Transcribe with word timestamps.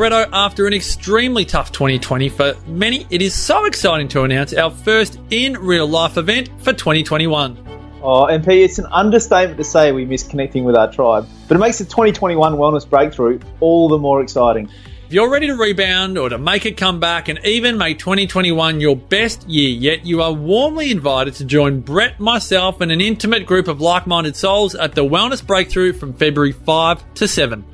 After 0.00 0.68
an 0.68 0.74
extremely 0.74 1.44
tough 1.44 1.72
2020 1.72 2.28
for 2.28 2.54
many, 2.68 3.04
it 3.10 3.20
is 3.20 3.34
so 3.34 3.64
exciting 3.64 4.06
to 4.08 4.22
announce 4.22 4.54
our 4.54 4.70
first 4.70 5.18
in 5.30 5.54
real 5.54 5.88
life 5.88 6.16
event 6.16 6.50
for 6.58 6.72
2021. 6.72 7.58
Oh, 8.00 8.26
MP, 8.26 8.64
it's 8.64 8.78
an 8.78 8.86
understatement 8.92 9.58
to 9.58 9.64
say 9.64 9.90
we 9.90 10.04
miss 10.04 10.22
connecting 10.22 10.62
with 10.62 10.76
our 10.76 10.90
tribe, 10.90 11.26
but 11.48 11.56
it 11.56 11.58
makes 11.58 11.78
the 11.78 11.84
2021 11.84 12.54
Wellness 12.54 12.88
Breakthrough 12.88 13.40
all 13.58 13.88
the 13.88 13.98
more 13.98 14.22
exciting. 14.22 14.70
If 15.08 15.14
you're 15.14 15.28
ready 15.28 15.48
to 15.48 15.56
rebound 15.56 16.16
or 16.16 16.28
to 16.28 16.38
make 16.38 16.64
a 16.64 16.70
comeback 16.70 17.28
and 17.28 17.44
even 17.44 17.76
make 17.76 17.98
2021 17.98 18.80
your 18.80 18.94
best 18.94 19.48
year 19.48 19.70
yet, 19.70 20.06
you 20.06 20.22
are 20.22 20.32
warmly 20.32 20.92
invited 20.92 21.34
to 21.34 21.44
join 21.44 21.80
Brett, 21.80 22.20
myself, 22.20 22.80
and 22.80 22.92
an 22.92 23.00
intimate 23.00 23.46
group 23.46 23.66
of 23.66 23.80
like 23.80 24.06
minded 24.06 24.36
souls 24.36 24.76
at 24.76 24.94
the 24.94 25.04
Wellness 25.04 25.44
Breakthrough 25.44 25.92
from 25.92 26.14
February 26.14 26.52
5 26.52 27.14
to 27.14 27.26
7. 27.26 27.64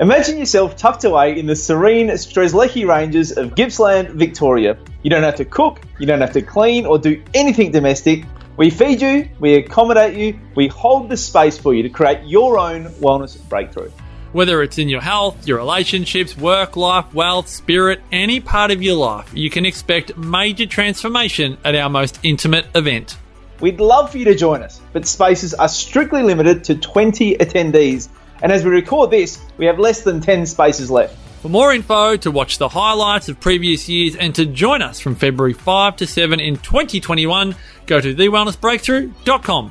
Imagine 0.00 0.38
yourself 0.38 0.76
tucked 0.76 1.02
away 1.02 1.36
in 1.36 1.46
the 1.46 1.56
serene 1.56 2.06
Strzelecki 2.06 2.86
Ranges 2.86 3.36
of 3.36 3.56
Gippsland, 3.56 4.10
Victoria. 4.10 4.78
You 5.02 5.10
don't 5.10 5.24
have 5.24 5.34
to 5.34 5.44
cook, 5.44 5.80
you 5.98 6.06
don't 6.06 6.20
have 6.20 6.32
to 6.34 6.42
clean 6.42 6.86
or 6.86 7.00
do 7.00 7.20
anything 7.34 7.72
domestic. 7.72 8.22
We 8.56 8.70
feed 8.70 9.02
you, 9.02 9.28
we 9.40 9.54
accommodate 9.54 10.16
you, 10.16 10.38
we 10.54 10.68
hold 10.68 11.08
the 11.08 11.16
space 11.16 11.58
for 11.58 11.74
you 11.74 11.82
to 11.82 11.88
create 11.88 12.20
your 12.22 12.60
own 12.60 12.84
wellness 13.00 13.36
breakthrough. 13.48 13.90
Whether 14.30 14.62
it's 14.62 14.78
in 14.78 14.88
your 14.88 15.00
health, 15.00 15.48
your 15.48 15.58
relationships, 15.58 16.36
work, 16.36 16.76
life, 16.76 17.12
wealth, 17.12 17.48
spirit, 17.48 18.00
any 18.12 18.38
part 18.38 18.70
of 18.70 18.80
your 18.80 18.94
life, 18.94 19.28
you 19.34 19.50
can 19.50 19.66
expect 19.66 20.16
major 20.16 20.66
transformation 20.66 21.58
at 21.64 21.74
our 21.74 21.90
most 21.90 22.20
intimate 22.22 22.66
event. 22.76 23.16
We'd 23.60 23.80
love 23.80 24.12
for 24.12 24.18
you 24.18 24.26
to 24.26 24.36
join 24.36 24.62
us, 24.62 24.80
but 24.92 25.08
spaces 25.08 25.54
are 25.54 25.66
strictly 25.66 26.22
limited 26.22 26.62
to 26.64 26.76
20 26.76 27.38
attendees. 27.38 28.08
And 28.42 28.52
as 28.52 28.64
we 28.64 28.70
record 28.70 29.10
this, 29.10 29.38
we 29.56 29.66
have 29.66 29.78
less 29.78 30.02
than 30.02 30.20
10 30.20 30.46
spaces 30.46 30.90
left. 30.90 31.16
For 31.42 31.48
more 31.48 31.72
info, 31.72 32.16
to 32.16 32.30
watch 32.30 32.58
the 32.58 32.68
highlights 32.68 33.28
of 33.28 33.38
previous 33.38 33.88
years, 33.88 34.16
and 34.16 34.34
to 34.34 34.44
join 34.44 34.82
us 34.82 34.98
from 34.98 35.14
February 35.14 35.52
5 35.52 35.96
to 35.96 36.06
7 36.06 36.40
in 36.40 36.56
2021, 36.56 37.54
go 37.86 38.00
to 38.00 38.14
thewellnessbreakthrough.com. 38.14 39.70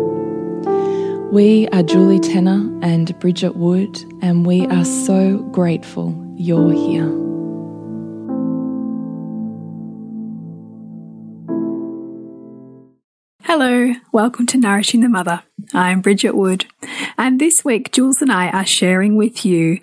We 1.31 1.69
are 1.69 1.81
Julie 1.81 2.19
Tanner 2.19 2.77
and 2.81 3.17
Bridget 3.19 3.55
Wood, 3.55 4.03
and 4.21 4.45
we 4.45 4.67
are 4.67 4.83
so 4.83 5.37
grateful 5.53 6.13
you're 6.35 6.73
here. 6.73 7.07
Hello, 13.43 13.93
welcome 14.11 14.45
to 14.47 14.57
Nourishing 14.57 14.99
the 14.99 15.07
Mother. 15.07 15.43
I'm 15.73 16.01
Bridget 16.01 16.35
Wood, 16.35 16.65
and 17.17 17.39
this 17.39 17.63
week 17.63 17.93
Jules 17.93 18.21
and 18.21 18.29
I 18.29 18.49
are 18.49 18.65
sharing 18.65 19.15
with 19.15 19.45
you 19.45 19.79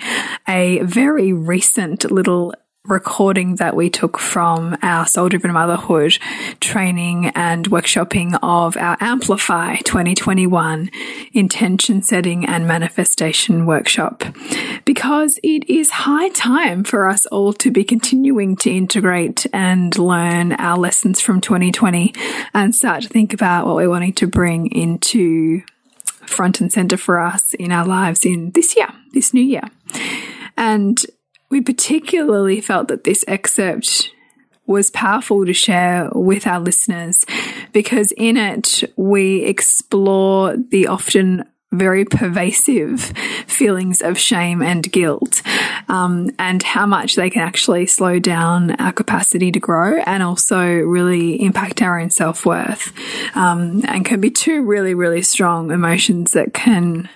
a 0.46 0.80
very 0.82 1.32
recent 1.32 2.10
little 2.10 2.52
recording 2.88 3.56
that 3.56 3.76
we 3.76 3.90
took 3.90 4.18
from 4.18 4.76
our 4.82 5.06
Soul 5.06 5.28
Driven 5.28 5.52
Motherhood 5.52 6.18
training 6.60 7.26
and 7.34 7.68
workshopping 7.70 8.38
of 8.42 8.76
our 8.76 8.96
Amplify 9.00 9.76
2021 9.76 10.90
intention 11.34 12.02
setting 12.02 12.46
and 12.46 12.66
manifestation 12.66 13.66
workshop 13.66 14.24
because 14.84 15.38
it 15.42 15.68
is 15.68 15.90
high 15.90 16.30
time 16.30 16.82
for 16.82 17.08
us 17.08 17.26
all 17.26 17.52
to 17.52 17.70
be 17.70 17.84
continuing 17.84 18.56
to 18.56 18.70
integrate 18.70 19.46
and 19.52 19.98
learn 19.98 20.52
our 20.52 20.78
lessons 20.78 21.20
from 21.20 21.40
2020 21.40 22.14
and 22.54 22.74
start 22.74 23.02
to 23.02 23.08
think 23.08 23.34
about 23.34 23.66
what 23.66 23.76
we're 23.76 23.90
wanting 23.90 24.14
to 24.14 24.26
bring 24.26 24.66
into 24.72 25.62
front 26.26 26.60
and 26.60 26.72
center 26.72 26.96
for 26.96 27.18
us 27.18 27.52
in 27.54 27.70
our 27.70 27.86
lives 27.86 28.24
in 28.24 28.50
this 28.52 28.76
year, 28.76 28.88
this 29.12 29.34
new 29.34 29.42
year. 29.42 29.64
And 30.56 30.98
we 31.50 31.60
particularly 31.60 32.60
felt 32.60 32.88
that 32.88 33.04
this 33.04 33.24
excerpt 33.28 34.12
was 34.66 34.90
powerful 34.90 35.46
to 35.46 35.52
share 35.54 36.10
with 36.12 36.46
our 36.46 36.60
listeners 36.60 37.24
because 37.72 38.12
in 38.12 38.36
it 38.36 38.84
we 38.96 39.44
explore 39.44 40.56
the 40.56 40.86
often 40.86 41.44
very 41.72 42.04
pervasive 42.04 43.12
feelings 43.46 44.00
of 44.00 44.18
shame 44.18 44.62
and 44.62 44.90
guilt, 44.90 45.42
um, 45.88 46.30
and 46.38 46.62
how 46.62 46.86
much 46.86 47.14
they 47.14 47.28
can 47.28 47.42
actually 47.42 47.86
slow 47.86 48.18
down 48.18 48.70
our 48.80 48.92
capacity 48.92 49.52
to 49.52 49.60
grow 49.60 49.98
and 50.06 50.22
also 50.22 50.64
really 50.66 51.40
impact 51.42 51.82
our 51.82 52.00
own 52.00 52.10
self 52.10 52.46
worth, 52.46 52.92
um, 53.36 53.82
and 53.86 54.04
can 54.04 54.20
be 54.20 54.30
two 54.30 54.62
really, 54.62 54.94
really 54.94 55.22
strong 55.22 55.70
emotions 55.70 56.32
that 56.32 56.54
can 56.54 57.08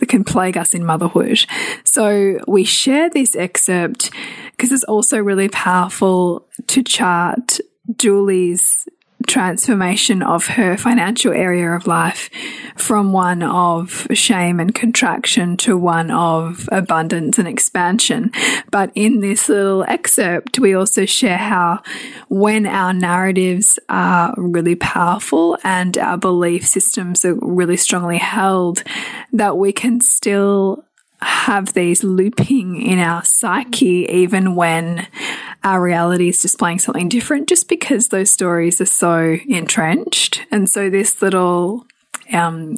that 0.00 0.08
can 0.08 0.24
plague 0.24 0.56
us 0.56 0.74
in 0.74 0.84
motherhood. 0.84 1.46
So 1.84 2.40
we 2.48 2.64
share 2.64 3.08
this 3.08 3.36
excerpt 3.36 4.10
because 4.52 4.72
it's 4.72 4.84
also 4.84 5.18
really 5.18 5.48
powerful 5.48 6.48
to 6.66 6.82
chart 6.82 7.58
Julie's 7.96 8.86
transformation 9.26 10.22
of 10.22 10.46
her 10.46 10.76
financial 10.76 11.32
area 11.32 11.70
of 11.70 11.86
life 11.86 12.30
from 12.76 13.12
one 13.12 13.42
of 13.42 14.06
shame 14.12 14.58
and 14.58 14.74
contraction 14.74 15.56
to 15.58 15.76
one 15.76 16.10
of 16.10 16.68
abundance 16.72 17.38
and 17.38 17.46
expansion. 17.46 18.32
But 18.70 18.90
in 18.94 19.20
this 19.20 19.48
little 19.48 19.84
excerpt, 19.84 20.58
we 20.58 20.74
also 20.74 21.06
share 21.06 21.38
how 21.38 21.82
when 22.28 22.66
our 22.66 22.92
narratives 22.92 23.78
are 23.88 24.34
really 24.36 24.74
powerful 24.74 25.58
and 25.62 25.96
our 25.98 26.16
belief 26.16 26.66
systems 26.66 27.24
are 27.24 27.34
really 27.34 27.76
strongly 27.76 28.18
held, 28.18 28.82
that 29.32 29.58
we 29.58 29.72
can 29.72 30.00
still 30.00 30.84
have 31.22 31.74
these 31.74 32.02
looping 32.02 32.80
in 32.80 32.98
our 32.98 33.22
psyche 33.24 34.06
even 34.10 34.54
when 34.54 35.06
our 35.62 35.82
reality 35.82 36.28
is 36.28 36.40
displaying 36.40 36.78
something 36.78 37.08
different 37.08 37.48
just 37.48 37.68
because 37.68 38.08
those 38.08 38.30
stories 38.30 38.80
are 38.80 38.86
so 38.86 39.36
entrenched. 39.48 40.42
And 40.50 40.68
so 40.68 40.88
this 40.88 41.20
little 41.20 41.86
um, 42.32 42.76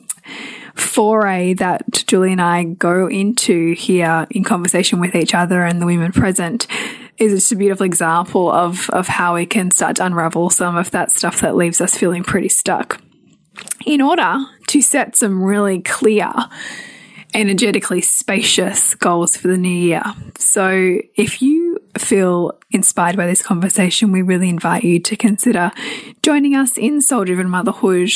foray 0.74 1.54
that 1.54 2.04
Julie 2.06 2.32
and 2.32 2.40
I 2.40 2.64
go 2.64 3.06
into 3.06 3.74
here 3.74 4.26
in 4.30 4.44
conversation 4.44 5.00
with 5.00 5.14
each 5.14 5.34
other 5.34 5.64
and 5.64 5.80
the 5.80 5.86
women 5.86 6.12
present 6.12 6.66
is 7.18 7.32
just 7.32 7.52
a 7.52 7.56
beautiful 7.56 7.86
example 7.86 8.50
of, 8.50 8.90
of 8.90 9.06
how 9.06 9.34
we 9.34 9.46
can 9.46 9.70
start 9.70 9.96
to 9.96 10.06
unravel 10.06 10.50
some 10.50 10.76
of 10.76 10.90
that 10.90 11.10
stuff 11.10 11.40
that 11.40 11.54
leaves 11.54 11.80
us 11.80 11.96
feeling 11.96 12.22
pretty 12.22 12.48
stuck. 12.48 13.00
In 13.86 14.00
order 14.00 14.38
to 14.68 14.80
set 14.80 15.14
some 15.14 15.42
really 15.42 15.80
clear 15.80 16.32
energetically 17.34 18.00
spacious 18.00 18.94
goals 18.94 19.36
for 19.36 19.48
the 19.48 19.56
new 19.56 19.68
year. 19.68 20.02
So 20.36 20.98
if 21.16 21.42
you 21.42 21.78
feel 21.98 22.58
inspired 22.70 23.16
by 23.16 23.26
this 23.26 23.42
conversation, 23.42 24.12
we 24.12 24.22
really 24.22 24.48
invite 24.48 24.84
you 24.84 24.98
to 25.00 25.16
consider 25.16 25.72
joining 26.22 26.54
us 26.54 26.76
in 26.76 27.00
Soul 27.00 27.24
Driven 27.24 27.48
Motherhood, 27.48 28.10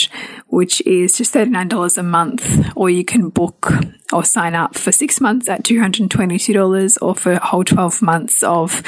which 0.49 0.81
is 0.83 1.17
just 1.17 1.35
$39 1.35 1.99
a 1.99 2.03
month, 2.03 2.71
or 2.75 2.91
you 2.91 3.05
can 3.05 3.29
book 3.29 3.73
or 4.13 4.25
sign 4.25 4.55
up 4.55 4.77
for 4.77 4.93
six 4.93 5.21
months 5.21 5.49
at 5.49 5.63
$222 5.65 6.99
or 7.03 7.15
for 7.15 7.33
a 7.33 7.45
whole 7.45 7.65
12 7.65 8.03
months 8.03 8.43
of 8.43 8.83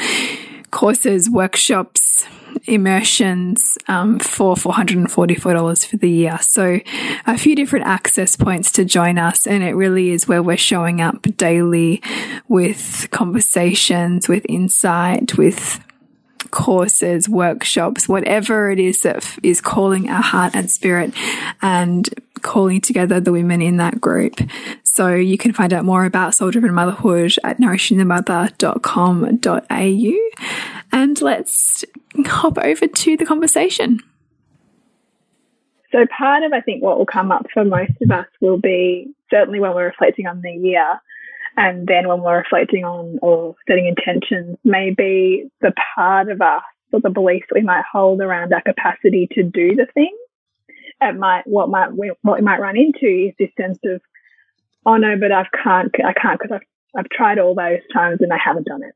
courses, 0.71 1.29
workshops, 1.29 2.25
immersions 2.65 3.77
um, 3.87 4.19
for 4.19 4.55
$444 4.55 5.85
for 5.85 5.97
the 5.97 6.09
year. 6.09 6.37
So 6.41 6.79
a 7.25 7.37
few 7.37 7.55
different 7.55 7.85
access 7.85 8.35
points 8.35 8.71
to 8.73 8.85
join 8.85 9.17
us. 9.17 9.47
And 9.47 9.63
it 9.63 9.73
really 9.73 10.11
is 10.11 10.27
where 10.27 10.43
we're 10.43 10.57
showing 10.57 11.01
up 11.01 11.21
daily 11.37 12.01
with 12.47 13.07
conversations, 13.11 14.27
with 14.27 14.45
insight, 14.49 15.37
with 15.37 15.83
courses, 16.51 17.29
workshops, 17.29 18.07
whatever 18.07 18.71
it 18.71 18.79
is 18.79 19.01
that 19.01 19.37
is 19.43 19.61
calling 19.61 20.09
our 20.09 20.21
heart 20.21 20.55
and 20.55 20.71
spirit 20.71 21.13
and 21.61 22.09
calling 22.41 22.81
together 22.81 23.19
the 23.19 23.31
women 23.31 23.61
in 23.61 23.77
that 23.77 24.01
group. 24.01 24.39
So 24.83 25.13
you 25.15 25.37
can 25.37 25.53
find 25.53 25.71
out 25.73 25.85
more 25.85 26.05
about 26.05 26.33
soul 26.35 26.51
driven 26.51 26.73
motherhood 26.73 27.35
at 27.43 27.59
nourishingthemother.com.au. 27.59 30.29
And 30.91 31.21
let's 31.21 31.85
hop 32.25 32.57
over 32.57 32.87
to 32.87 33.17
the 33.17 33.25
conversation. 33.25 33.99
So, 35.91 36.05
part 36.17 36.43
of 36.43 36.53
I 36.53 36.61
think 36.61 36.83
what 36.83 36.97
will 36.97 37.05
come 37.05 37.31
up 37.31 37.47
for 37.53 37.65
most 37.65 37.93
of 38.01 38.11
us 38.11 38.27
will 38.41 38.59
be 38.59 39.13
certainly 39.31 39.59
when 39.59 39.73
we're 39.73 39.87
reflecting 39.87 40.27
on 40.27 40.41
the 40.41 40.51
year, 40.51 41.01
and 41.57 41.87
then 41.87 42.07
when 42.07 42.21
we're 42.21 42.37
reflecting 42.37 42.85
on 42.85 43.17
or 43.21 43.55
setting 43.67 43.87
intentions, 43.87 44.57
maybe 44.63 45.49
the 45.61 45.73
part 45.95 46.29
of 46.29 46.41
us 46.41 46.61
or 46.91 46.99
the 47.01 47.09
beliefs 47.09 47.47
that 47.49 47.55
we 47.55 47.65
might 47.65 47.83
hold 47.91 48.21
around 48.21 48.53
our 48.53 48.61
capacity 48.61 49.27
to 49.31 49.43
do 49.43 49.75
the 49.75 49.87
thing. 49.93 50.15
It 51.01 51.17
might 51.17 51.43
what 51.45 51.69
might 51.69 51.89
what 51.93 52.39
we 52.39 52.41
might 52.41 52.59
run 52.59 52.77
into 52.77 53.05
is 53.05 53.33
this 53.39 53.51
sense 53.59 53.79
of, 53.85 54.01
oh 54.85 54.97
no, 54.97 55.17
but 55.19 55.31
I 55.31 55.45
can't 55.63 55.91
I 56.03 56.13
can't 56.13 56.39
because 56.39 56.55
I've 56.55 56.67
I've 56.97 57.09
tried 57.09 57.39
all 57.39 57.55
those 57.55 57.79
times 57.93 58.19
and 58.21 58.33
I 58.33 58.37
haven't 58.43 58.67
done 58.67 58.83
it. 58.83 58.95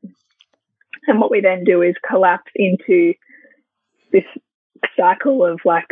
And 1.06 1.20
what 1.20 1.30
we 1.30 1.40
then 1.40 1.64
do 1.64 1.82
is 1.82 1.94
collapse 2.08 2.50
into 2.54 3.14
this 4.12 4.24
cycle 4.96 5.44
of 5.44 5.60
like, 5.64 5.86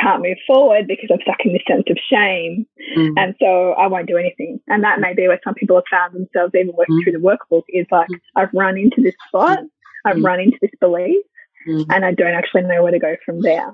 can't 0.00 0.22
move 0.22 0.36
forward 0.46 0.86
because 0.86 1.08
I'm 1.10 1.20
stuck 1.22 1.38
in 1.44 1.52
this 1.52 1.62
sense 1.66 1.84
of 1.88 1.96
shame. 2.10 2.66
Mm. 2.96 3.14
And 3.16 3.34
so 3.40 3.72
I 3.72 3.86
won't 3.86 4.08
do 4.08 4.16
anything. 4.16 4.60
And 4.68 4.84
that 4.84 5.00
may 5.00 5.14
be 5.14 5.26
where 5.26 5.40
some 5.42 5.54
people 5.54 5.76
have 5.76 5.84
found 5.90 6.14
themselves 6.14 6.54
even 6.54 6.74
working 6.76 6.96
mm. 6.96 7.04
through 7.04 7.12
the 7.12 7.18
workbook 7.18 7.62
is 7.68 7.86
like, 7.90 8.08
mm. 8.08 8.20
I've 8.36 8.52
run 8.52 8.76
into 8.76 9.02
this 9.02 9.14
spot, 9.28 9.60
I've 10.04 10.16
mm. 10.16 10.24
run 10.24 10.40
into 10.40 10.58
this 10.60 10.72
belief, 10.80 11.24
mm. 11.66 11.86
and 11.90 12.04
I 12.04 12.12
don't 12.12 12.34
actually 12.34 12.62
know 12.62 12.82
where 12.82 12.92
to 12.92 12.98
go 12.98 13.16
from 13.24 13.40
there. 13.40 13.70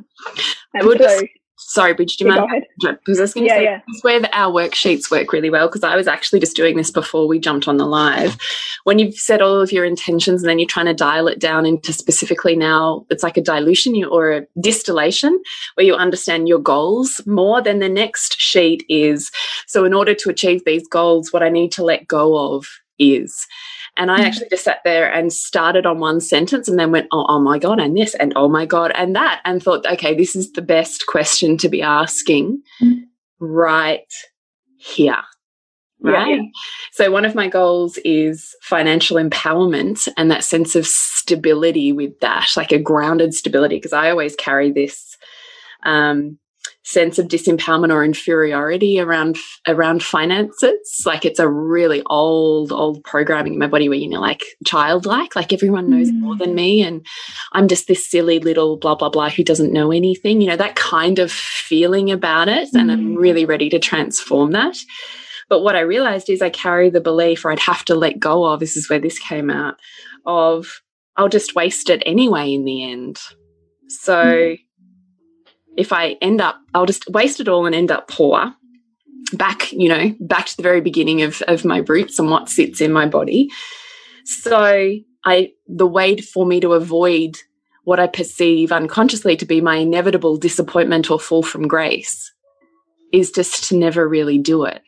And 0.75 0.83
so, 0.85 0.95
just, 0.95 1.25
Sorry, 1.56 1.94
Bridge, 1.94 2.16
do 2.16 2.25
you 2.25 2.34
yeah, 2.34 2.40
mind? 2.40 2.66
Because 2.81 3.19
I 3.19 3.22
was 3.22 3.34
going 3.34 3.46
to 3.46 3.52
yeah, 3.52 3.58
say, 3.58 3.64
yeah. 3.64 3.81
this 3.87 3.96
is 3.96 4.04
where 4.04 4.20
our 4.34 4.52
worksheets 4.52 5.10
work 5.10 5.32
really 5.32 5.50
well 5.50 5.69
because 5.69 5.84
I 5.84 5.96
was 5.96 6.06
actually 6.06 6.40
just 6.40 6.56
doing 6.56 6.76
this 6.76 6.90
before 6.90 7.28
we 7.28 7.38
jumped 7.38 7.69
on 7.69 7.76
the 7.76 7.87
live. 7.87 8.37
When 8.84 8.99
you've 8.99 9.14
set 9.14 9.40
all 9.40 9.60
of 9.60 9.70
your 9.70 9.84
intentions 9.84 10.43
and 10.43 10.50
then 10.50 10.58
you're 10.58 10.66
trying 10.66 10.87
to 10.87 10.94
dial 10.94 11.28
it 11.28 11.38
down 11.38 11.64
into 11.64 11.93
specifically 11.93 12.56
now, 12.56 13.06
it's 13.10 13.22
like 13.22 13.37
a 13.37 13.43
dilution 13.43 14.02
or 14.04 14.32
a 14.32 14.46
distillation 14.60 15.40
where 15.75 15.87
you 15.87 15.94
understand 15.94 16.49
your 16.49 16.58
goals 16.58 17.20
more. 17.26 17.62
Then 17.62 17.78
the 17.78 17.88
next 17.88 18.40
sheet 18.40 18.84
is 18.88 19.31
so, 19.66 19.84
in 19.84 19.94
order 19.94 20.14
to 20.14 20.31
achieve 20.31 20.64
these 20.64 20.87
goals, 20.88 21.32
what 21.32 21.43
I 21.43 21.49
need 21.49 21.72
to 21.72 21.84
let 21.84 22.08
go 22.08 22.54
of 22.54 22.66
is. 22.99 23.46
And 23.97 24.11
I 24.11 24.23
actually 24.23 24.49
just 24.49 24.65
sat 24.65 24.81
there 24.85 25.12
and 25.12 25.33
started 25.33 25.85
on 25.85 25.99
one 25.99 26.21
sentence 26.21 26.67
and 26.67 26.79
then 26.79 26.93
went, 26.93 27.09
oh, 27.12 27.27
oh, 27.29 27.39
my 27.39 27.59
God, 27.59 27.79
and 27.79 27.97
this, 27.97 28.15
and 28.15 28.33
oh 28.37 28.49
my 28.49 28.65
God, 28.65 28.91
and 28.94 29.15
that, 29.15 29.43
and 29.44 29.62
thought, 29.62 29.85
okay, 29.87 30.15
this 30.15 30.35
is 30.35 30.53
the 30.53 30.62
best 30.62 31.06
question 31.06 31.59
to 31.59 31.69
be 31.69 31.83
asking 31.83 32.62
right 33.39 34.11
here. 34.79 35.23
Right. 36.00 36.37
Yeah. 36.37 36.43
So, 36.93 37.11
one 37.12 37.25
of 37.25 37.35
my 37.35 37.49
goals 37.49 37.99
is 38.05 38.56
financial 38.62 39.19
empowerment 39.19 40.09
and 40.17 40.31
that 40.31 40.43
sense 40.43 40.75
of 40.75 40.87
stability 40.87 41.93
with 41.93 42.19
that, 42.21 42.49
like 42.56 42.73
a 42.73 42.79
grounded 42.79 43.35
stability, 43.35 43.77
because 43.77 43.93
I 43.93 44.11
always 44.11 44.35
carry 44.35 44.73
this 44.73 45.17
um, 45.85 46.38
sense 46.84 47.19
of 47.19 47.29
disempowerment 47.29 47.93
or 47.93 48.05
inferiority 48.05 48.99
around 48.99 49.37
around 49.69 50.02
finances 50.02 51.02
like 51.06 51.25
it's 51.25 51.38
a 51.38 51.49
really 51.49 52.02
old 52.06 52.73
old 52.73 53.02
programming 53.05 53.52
in 53.52 53.58
my 53.58 53.69
body 53.69 53.88
where 53.88 53.99
you 53.99 54.08
know 54.08 54.20
like 54.20 54.43
childlike 54.67 55.37
like 55.37 55.52
everyone 55.52 55.88
knows 55.88 56.11
mm. 56.11 56.19
more 56.19 56.37
than 56.37 56.56
me 56.56 56.82
and 56.82 57.06
i'm 57.52 57.69
just 57.69 57.87
this 57.87 58.11
silly 58.11 58.40
little 58.40 58.76
blah 58.76 58.96
blah 58.96 59.08
blah 59.08 59.31
who 59.31 59.44
doesn't 59.44 59.73
know 59.73 59.93
anything 59.93 60.40
you 60.40 60.49
know 60.49 60.56
that 60.56 60.75
kind 60.75 61.20
of 61.20 61.31
feeling 61.31 62.11
about 62.11 62.49
it 62.49 62.69
mm. 62.73 62.81
and 62.81 62.90
i'm 62.90 63.14
mm. 63.14 63.19
really 63.19 63.44
ready 63.44 63.69
to 63.69 63.78
transform 63.78 64.50
that 64.50 64.76
but 65.49 65.62
what 65.62 65.76
i 65.76 65.81
realized 65.81 66.28
is 66.28 66.43
i 66.43 66.50
carry 66.50 66.90
the 66.90 67.00
belief 67.00 67.44
or 67.44 67.52
i'd 67.52 67.61
have 67.61 67.85
to 67.85 67.94
let 67.94 68.19
go 68.19 68.44
of 68.44 68.58
this 68.58 68.76
is 68.76 68.90
where 68.90 68.99
this 68.99 69.20
came 69.20 69.50
out 69.50 69.76
of 70.26 70.81
i'll 71.17 71.28
just 71.28 71.55
waste 71.55 71.88
it 71.88 72.02
anyway 72.05 72.52
in 72.52 72.64
the 72.64 72.90
end 72.90 73.20
so 73.88 74.25
mm 74.25 74.58
if 75.77 75.93
I 75.93 76.17
end 76.21 76.41
up, 76.41 76.57
I'll 76.75 76.87
just 76.87 77.09
waste 77.11 77.41
it 77.41 77.49
all 77.49 77.67
and 77.67 77.75
end 77.75 77.91
up 77.91 78.09
poor. 78.09 78.53
Back, 79.33 79.73
you 79.73 79.89
know, 79.89 80.15
back 80.21 80.47
to 80.47 80.57
the 80.57 80.63
very 80.63 80.81
beginning 80.81 81.23
of, 81.23 81.43
of 81.49 81.65
my 81.65 81.79
roots 81.79 82.19
and 82.19 82.31
what 82.31 82.51
sits 82.51 82.81
in 82.81 82.93
my 82.93 83.07
body. 83.07 83.49
So 84.25 84.93
I, 85.25 85.53
the 85.67 85.87
way 85.87 86.17
for 86.19 86.45
me 86.45 86.61
to 86.61 86.75
avoid 86.75 87.39
what 87.85 87.99
I 87.99 88.07
perceive 88.07 88.73
unconsciously 88.73 89.37
to 89.37 89.47
be 89.47 89.61
my 89.61 89.77
inevitable 89.77 90.37
disappointment 90.37 91.11
or 91.11 91.19
fall 91.19 91.43
from 91.43 91.67
grace 91.67 92.33
is 93.13 93.31
just 93.31 93.65
to 93.69 93.77
never 93.77 94.07
really 94.09 94.39
do 94.39 94.65
it. 94.65 94.83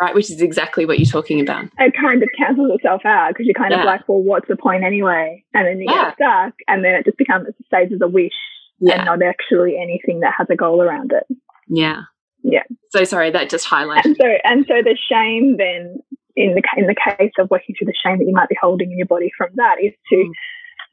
Right, 0.00 0.14
which 0.14 0.30
is 0.30 0.40
exactly 0.40 0.86
what 0.86 0.98
you're 0.98 1.06
talking 1.06 1.40
about. 1.40 1.66
It 1.78 1.94
kind 1.94 2.22
of 2.22 2.28
cancels 2.36 2.70
itself 2.74 3.02
out 3.04 3.28
because 3.28 3.44
you're 3.44 3.54
kind 3.54 3.70
yeah. 3.70 3.80
of 3.80 3.84
like, 3.84 4.08
well, 4.08 4.22
what's 4.22 4.48
the 4.48 4.56
point 4.56 4.82
anyway? 4.82 5.44
And 5.52 5.66
then 5.66 5.78
you 5.78 5.86
yeah. 5.88 6.06
get 6.06 6.14
stuck, 6.14 6.54
and 6.66 6.82
then 6.82 6.94
it 6.94 7.04
just 7.04 7.18
becomes 7.18 7.46
it 7.46 7.54
stays 7.66 7.92
as 7.92 8.00
a 8.00 8.08
wish 8.08 8.32
yeah. 8.80 8.96
and 8.96 9.04
not 9.04 9.22
actually 9.22 9.76
anything 9.80 10.20
that 10.20 10.32
has 10.36 10.46
a 10.50 10.56
goal 10.56 10.82
around 10.82 11.12
it. 11.12 11.36
Yeah. 11.68 12.02
Yeah. 12.42 12.62
So 12.90 13.04
sorry, 13.04 13.30
that 13.30 13.50
just 13.50 13.66
highlighted. 13.66 14.04
And 14.04 14.16
so, 14.16 14.26
and 14.44 14.66
so 14.66 14.74
the 14.82 14.96
shame 15.10 15.56
then, 15.58 15.98
in 16.36 16.54
the 16.54 16.62
in 16.76 16.86
the 16.86 16.94
case 16.94 17.32
of 17.38 17.50
working 17.50 17.74
through 17.78 17.86
the 17.86 17.94
shame 18.02 18.18
that 18.18 18.24
you 18.24 18.32
might 18.32 18.48
be 18.48 18.56
holding 18.60 18.90
in 18.90 18.98
your 18.98 19.06
body 19.06 19.30
from 19.36 19.50
that, 19.56 19.76
is 19.82 19.92
to 20.10 20.16
mm. 20.16 20.30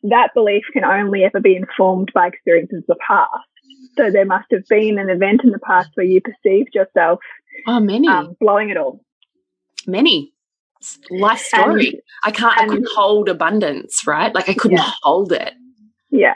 that 0.09 0.33
belief 0.33 0.63
can 0.73 0.83
only 0.83 1.23
ever 1.23 1.39
be 1.39 1.55
informed 1.55 2.11
by 2.13 2.27
experiences 2.27 2.79
of 2.79 2.87
the 2.87 2.95
past. 3.05 3.47
So 3.95 4.11
there 4.11 4.25
must 4.25 4.47
have 4.51 4.67
been 4.67 4.99
an 4.99 5.09
event 5.09 5.41
in 5.43 5.51
the 5.51 5.59
past 5.59 5.89
where 5.95 6.05
you 6.05 6.21
perceived 6.21 6.75
yourself. 6.75 7.19
Oh, 7.65 7.79
many 7.79 8.07
um, 8.07 8.35
blowing 8.39 8.69
it 8.69 8.77
all. 8.77 9.03
Many 9.87 10.33
life 11.09 11.39
story. 11.39 11.87
And, 11.87 12.01
I 12.23 12.31
can't. 12.31 12.59
And, 12.59 12.71
I 12.71 12.73
couldn't 12.73 12.89
hold 12.93 13.29
abundance, 13.29 14.05
right? 14.05 14.33
Like 14.33 14.49
I 14.49 14.53
couldn't 14.53 14.77
yeah. 14.77 14.91
hold 15.01 15.31
it. 15.31 15.53
Yeah. 16.11 16.33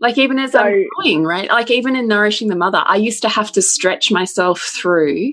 Like 0.00 0.18
even 0.18 0.38
as 0.38 0.52
so, 0.52 0.60
I'm 0.60 0.86
growing, 0.96 1.24
right? 1.24 1.48
Like 1.48 1.70
even 1.70 1.96
in 1.96 2.06
nourishing 2.06 2.48
the 2.48 2.56
mother, 2.56 2.82
I 2.84 2.96
used 2.96 3.22
to 3.22 3.28
have 3.28 3.52
to 3.52 3.62
stretch 3.62 4.10
myself 4.10 4.60
through. 4.60 5.32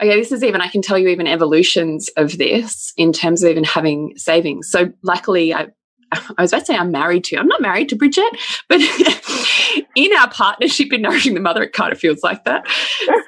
Okay, 0.00 0.16
this 0.16 0.32
is 0.32 0.44
even 0.44 0.60
I 0.60 0.68
can 0.68 0.82
tell 0.82 0.98
you 0.98 1.08
even 1.08 1.26
evolutions 1.26 2.08
of 2.16 2.38
this 2.38 2.92
in 2.96 3.12
terms 3.12 3.42
of 3.42 3.50
even 3.50 3.64
having 3.64 4.12
savings. 4.16 4.70
So 4.70 4.92
luckily, 5.02 5.54
I 5.54 5.68
I 6.10 6.42
was 6.42 6.52
about 6.52 6.60
to 6.60 6.66
say 6.66 6.76
I'm 6.76 6.90
married 6.90 7.24
to. 7.24 7.36
I'm 7.36 7.48
not 7.48 7.60
married 7.60 7.90
to 7.90 7.96
Bridget, 7.96 8.38
but 8.68 8.80
in 9.94 10.12
our 10.16 10.30
partnership 10.30 10.92
in 10.92 11.02
nourishing 11.02 11.34
the 11.34 11.40
mother, 11.40 11.62
it 11.62 11.74
kind 11.74 11.92
of 11.92 11.98
feels 11.98 12.22
like 12.22 12.44
that. 12.44 12.66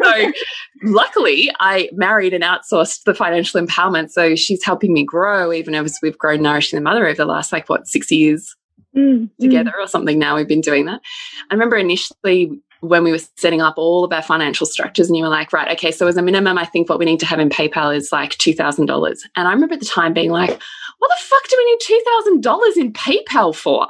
So 0.02 0.32
luckily, 0.82 1.50
I 1.60 1.90
married 1.92 2.32
and 2.32 2.42
outsourced 2.42 3.02
the 3.04 3.14
financial 3.14 3.60
empowerment. 3.60 4.10
So 4.10 4.34
she's 4.34 4.64
helping 4.64 4.92
me 4.94 5.04
grow, 5.04 5.52
even 5.52 5.74
as 5.74 5.98
we've 6.02 6.16
grown 6.16 6.42
nourishing 6.42 6.78
the 6.78 6.82
mother 6.82 7.06
over 7.06 7.16
the 7.16 7.26
last 7.26 7.52
like 7.52 7.68
what 7.68 7.86
six 7.86 8.10
years 8.10 8.56
mm, 8.96 9.28
together 9.40 9.72
mm. 9.78 9.84
or 9.84 9.86
something 9.86 10.18
now 10.18 10.36
we've 10.36 10.48
been 10.48 10.60
doing 10.60 10.86
that 10.86 11.00
i 11.50 11.54
remember 11.54 11.76
initially 11.76 12.60
when 12.80 13.04
we 13.04 13.12
were 13.12 13.20
setting 13.36 13.60
up 13.60 13.74
all 13.76 14.04
of 14.04 14.12
our 14.12 14.22
financial 14.22 14.66
structures 14.66 15.08
and 15.08 15.16
you 15.16 15.22
were 15.22 15.28
like, 15.28 15.52
right, 15.52 15.70
okay, 15.72 15.90
so 15.90 16.06
as 16.06 16.16
a 16.16 16.22
minimum, 16.22 16.56
I 16.58 16.64
think 16.64 16.88
what 16.88 16.98
we 16.98 17.04
need 17.04 17.20
to 17.20 17.26
have 17.26 17.38
in 17.38 17.50
PayPal 17.50 17.94
is 17.94 18.10
like 18.10 18.32
$2,000. 18.32 19.18
And 19.36 19.48
I 19.48 19.52
remember 19.52 19.74
at 19.74 19.80
the 19.80 19.86
time 19.86 20.14
being 20.14 20.30
like, 20.30 20.58
what 20.98 21.08
the 21.08 21.24
fuck 21.24 21.48
do 21.48 21.56
we 21.58 21.64
need 21.64 22.42
$2,000 22.42 22.76
in 22.76 22.92
PayPal 22.92 23.54
for? 23.54 23.86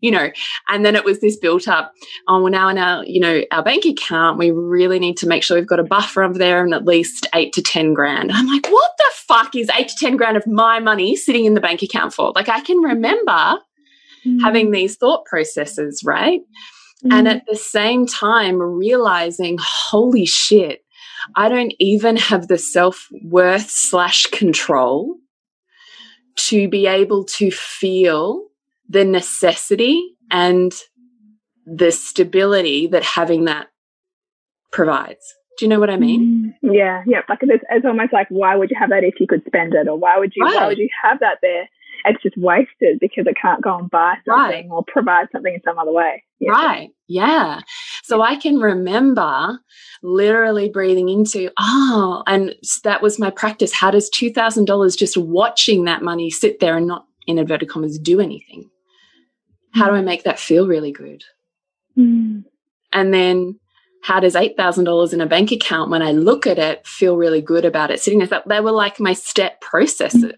You 0.00 0.10
know, 0.10 0.30
and 0.68 0.84
then 0.84 0.96
it 0.96 1.04
was 1.04 1.20
this 1.20 1.36
built 1.36 1.68
up, 1.68 1.92
oh, 2.28 2.42
well, 2.42 2.52
now 2.52 2.68
in 2.68 2.78
our, 2.78 3.04
you 3.04 3.20
know, 3.20 3.42
our 3.52 3.62
bank 3.62 3.84
account, 3.84 4.38
we 4.38 4.50
really 4.50 4.98
need 4.98 5.16
to 5.18 5.28
make 5.28 5.42
sure 5.42 5.56
we've 5.56 5.66
got 5.66 5.80
a 5.80 5.84
buffer 5.84 6.22
over 6.22 6.38
there 6.38 6.64
and 6.64 6.74
at 6.74 6.84
least 6.84 7.26
eight 7.34 7.52
to 7.54 7.62
10 7.62 7.94
grand. 7.94 8.32
I'm 8.32 8.46
like, 8.46 8.66
what 8.68 8.90
the 8.98 9.10
fuck 9.14 9.54
is 9.54 9.70
eight 9.76 9.88
to 9.88 9.96
10 9.96 10.16
grand 10.16 10.36
of 10.36 10.46
my 10.46 10.80
money 10.80 11.14
sitting 11.14 11.44
in 11.44 11.54
the 11.54 11.60
bank 11.60 11.82
account 11.82 12.12
for? 12.12 12.32
Like, 12.34 12.48
I 12.48 12.60
can 12.60 12.78
remember 12.78 13.58
mm. 14.26 14.40
having 14.42 14.70
these 14.70 14.96
thought 14.96 15.24
processes, 15.24 16.02
right? 16.04 16.40
Mm. 17.04 17.12
And 17.12 17.28
at 17.28 17.44
the 17.48 17.56
same 17.56 18.06
time, 18.06 18.60
realizing, 18.60 19.58
holy 19.60 20.26
shit, 20.26 20.84
I 21.36 21.48
don't 21.48 21.74
even 21.78 22.16
have 22.16 22.48
the 22.48 22.58
self 22.58 23.08
worth 23.22 23.70
slash 23.70 24.26
control 24.26 25.16
to 26.34 26.68
be 26.68 26.86
able 26.86 27.24
to 27.24 27.50
feel 27.50 28.48
the 28.88 29.04
necessity 29.04 30.16
and 30.30 30.72
the 31.66 31.92
stability 31.92 32.86
that 32.88 33.04
having 33.04 33.44
that 33.44 33.68
provides. 34.72 35.34
Do 35.58 35.66
you 35.66 35.68
know 35.68 35.78
what 35.78 35.90
I 35.90 35.96
mean? 35.96 36.54
Mm. 36.64 36.74
Yeah, 36.74 37.02
yeah. 37.06 37.20
Like 37.28 37.40
it's, 37.42 37.64
it's 37.70 37.84
almost 37.84 38.12
like 38.12 38.26
why 38.30 38.56
would 38.56 38.70
you 38.70 38.76
have 38.78 38.90
that 38.90 39.04
if 39.04 39.20
you 39.20 39.26
could 39.26 39.44
spend 39.46 39.74
it, 39.74 39.86
or 39.86 39.96
why 39.96 40.18
would 40.18 40.32
you 40.34 40.44
right. 40.44 40.54
why 40.54 40.66
would 40.68 40.78
you 40.78 40.88
have 41.04 41.20
that 41.20 41.38
there 41.42 41.68
it's 42.04 42.22
just 42.22 42.36
wasted 42.36 42.98
because 43.00 43.26
it 43.26 43.36
can't 43.40 43.62
go 43.62 43.78
and 43.78 43.90
buy 43.90 44.16
something 44.26 44.68
right. 44.68 44.74
or 44.74 44.84
provide 44.86 45.28
something 45.32 45.54
in 45.54 45.62
some 45.62 45.78
other 45.78 45.92
way. 45.92 46.22
Yeah. 46.40 46.50
Right. 46.50 46.90
Yeah. 47.08 47.60
So 48.02 48.22
I 48.22 48.36
can 48.36 48.58
remember 48.58 49.58
literally 50.02 50.68
breathing 50.68 51.08
into, 51.08 51.50
oh, 51.58 52.22
and 52.26 52.54
that 52.84 53.02
was 53.02 53.18
my 53.18 53.30
practice. 53.30 53.72
How 53.72 53.90
does 53.90 54.10
$2,000 54.10 54.96
just 54.96 55.16
watching 55.16 55.84
that 55.84 56.02
money 56.02 56.30
sit 56.30 56.60
there 56.60 56.76
and 56.76 56.86
not, 56.86 57.06
in 57.26 57.38
inverted 57.38 57.68
commas, 57.68 57.98
do 57.98 58.20
anything? 58.20 58.68
How 59.74 59.88
do 59.88 59.94
I 59.94 60.02
make 60.02 60.24
that 60.24 60.40
feel 60.40 60.66
really 60.66 60.92
good? 60.92 61.22
Mm. 61.96 62.44
And 62.92 63.14
then 63.14 63.58
how 64.02 64.18
does 64.18 64.34
$8,000 64.34 65.12
in 65.12 65.20
a 65.20 65.26
bank 65.26 65.52
account, 65.52 65.90
when 65.90 66.02
I 66.02 66.10
look 66.10 66.46
at 66.46 66.58
it, 66.58 66.84
feel 66.86 67.16
really 67.16 67.40
good 67.40 67.64
about 67.64 67.92
it 67.92 68.00
sitting 68.00 68.18
there? 68.18 68.28
That 68.28 68.48
they 68.48 68.60
were 68.60 68.72
like 68.72 68.98
my 68.98 69.12
step 69.12 69.60
processes. 69.60 70.32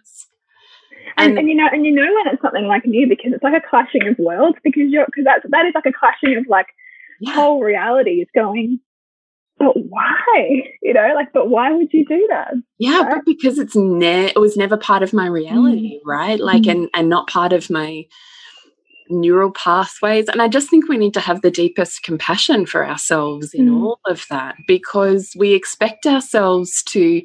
And, 1.16 1.38
and, 1.38 1.48
you 1.48 1.54
know, 1.54 1.68
and 1.70 1.84
you 1.84 1.92
know 1.92 2.02
when 2.02 2.32
it's 2.32 2.42
something 2.42 2.66
like 2.66 2.84
new 2.86 3.08
because 3.08 3.32
it's 3.32 3.42
like 3.42 3.54
a 3.54 3.68
clashing 3.68 4.06
of 4.08 4.18
worlds 4.18 4.58
because 4.64 4.84
you're 4.88 5.06
because 5.06 5.24
that's 5.24 5.44
that 5.50 5.66
is 5.66 5.72
like 5.74 5.86
a 5.86 5.92
clashing 5.92 6.36
of 6.36 6.44
like 6.48 6.66
yeah. 7.20 7.32
whole 7.32 7.60
realities 7.60 8.26
going. 8.34 8.80
But 9.58 9.74
why? 9.76 10.62
You 10.82 10.92
know, 10.94 11.12
like, 11.14 11.32
but 11.32 11.48
why 11.48 11.72
would 11.72 11.92
you 11.92 12.04
do 12.04 12.26
that? 12.30 12.54
Yeah, 12.78 13.02
right? 13.02 13.14
but 13.14 13.24
because 13.24 13.58
it's 13.58 13.76
ne 13.76 14.26
it 14.26 14.40
was 14.40 14.56
never 14.56 14.76
part 14.76 15.02
of 15.02 15.12
my 15.12 15.26
reality, 15.26 15.98
mm. 15.98 16.00
right? 16.04 16.40
Like, 16.40 16.62
mm. 16.62 16.72
and 16.72 16.88
and 16.94 17.08
not 17.08 17.28
part 17.28 17.52
of 17.52 17.70
my 17.70 18.06
neural 19.10 19.52
pathways. 19.52 20.28
And 20.28 20.40
I 20.40 20.48
just 20.48 20.70
think 20.70 20.88
we 20.88 20.96
need 20.96 21.14
to 21.14 21.20
have 21.20 21.42
the 21.42 21.50
deepest 21.50 22.02
compassion 22.02 22.66
for 22.66 22.86
ourselves 22.86 23.52
in 23.52 23.68
mm. 23.68 23.82
all 23.82 24.00
of 24.06 24.24
that 24.30 24.56
because 24.66 25.32
we 25.38 25.52
expect 25.52 26.06
ourselves 26.06 26.82
to 26.84 27.22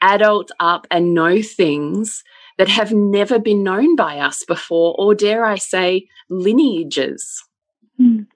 adult 0.00 0.50
up 0.60 0.86
and 0.90 1.14
know 1.14 1.42
things 1.42 2.22
that 2.58 2.68
have 2.68 2.92
never 2.92 3.38
been 3.38 3.62
known 3.62 3.96
by 3.96 4.18
us 4.18 4.44
before, 4.44 4.94
or 4.98 5.14
dare 5.14 5.44
I 5.44 5.56
say, 5.56 6.06
lineages. 6.28 7.42
Mm. 8.00 8.26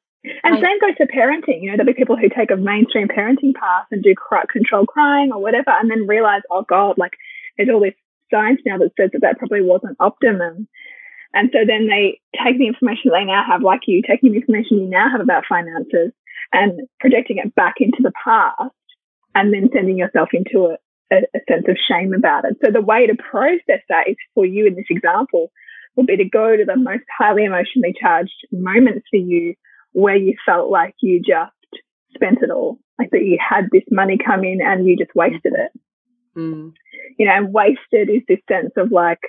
And 0.43 0.57
I, 0.57 0.61
same 0.61 0.81
goes 0.81 0.97
to 0.99 1.07
parenting. 1.07 1.63
You 1.63 1.71
know, 1.71 1.77
there'll 1.77 1.93
be 1.93 1.95
people 1.95 2.17
who 2.17 2.29
take 2.29 2.51
a 2.51 2.57
mainstream 2.57 3.09
parenting 3.09 3.55
path 3.55 3.87
and 3.91 4.03
do 4.03 4.15
control 4.53 4.87
crying 4.87 5.31
or 5.33 5.41
whatever, 5.41 5.71
and 5.71 5.91
then 5.91 6.07
realize, 6.07 6.43
oh 6.51 6.65
God, 6.69 6.99
like 6.99 7.13
there's 7.57 7.69
all 7.73 7.81
this 7.81 7.95
science 8.31 8.61
now 8.67 8.79
that 8.79 8.91
says 8.99 9.11
that 9.13 9.23
that 9.23 9.39
probably 9.39 9.63
wasn't 9.63 9.97
optimum. 10.01 10.69
And 11.35 11.51
so 11.53 11.61
then 11.67 11.89
they 11.89 12.21
take 12.43 12.59
the 12.59 12.67
information 12.67 13.11
they 13.13 13.25
now 13.25 13.45
have, 13.47 13.63
like 13.63 13.83
you, 13.87 14.03
taking 14.03 14.33
the 14.33 14.39
information 14.39 14.79
you 14.79 14.89
now 14.89 15.11
have 15.11 15.21
about 15.21 15.45
finances 15.49 16.13
and 16.53 16.81
projecting 17.01 17.39
it 17.39 17.55
back 17.55 17.75
into 17.81 17.99
the 18.03 18.13
past 18.25 18.73
and 19.35 19.53
then 19.53 19.69
sending 19.73 19.99
yourself 19.99 20.31
into 20.33 20.67
a, 20.67 20.77
a, 21.13 21.17
a 21.35 21.41
sense 21.49 21.65
of 21.69 21.77
shame 21.89 22.15
about 22.15 22.45
it. 22.45 22.57
So 22.65 22.71
the 22.73 22.81
way 22.81 23.07
to 23.07 23.15
process 23.15 23.83
that 23.89 24.09
is 24.09 24.17
for 24.35 24.45
you 24.45 24.67
in 24.67 24.75
this 24.75 24.91
example 24.91 25.51
would 25.97 26.07
be 26.07 26.17
to 26.17 26.29
go 26.29 26.57
to 26.57 26.65
the 26.65 26.77
most 26.77 27.05
highly 27.19 27.45
emotionally 27.45 27.95
charged 28.01 28.47
moments 28.53 29.07
for 29.11 29.17
you 29.17 29.55
where 29.93 30.17
you 30.17 30.35
felt 30.47 30.71
like 30.71 30.95
you 31.01 31.21
just 31.21 31.53
spent 32.15 32.39
it 32.43 32.51
all, 32.51 32.79
like 32.99 33.11
that 33.11 33.25
you 33.25 33.39
had 33.39 33.65
this 33.73 33.83
money 33.91 34.19
come 34.25 34.45
in 34.45 34.61
and 34.63 34.87
you 34.87 34.97
just 34.97 35.15
wasted 35.15 35.53
it. 35.55 35.73
Mm. 36.37 36.73
You 37.19 37.27
know, 37.27 37.33
and 37.33 37.53
wasted 37.53 38.09
is 38.09 38.23
this 38.29 38.39
sense 38.49 38.73
of 38.77 38.93
like 38.93 39.21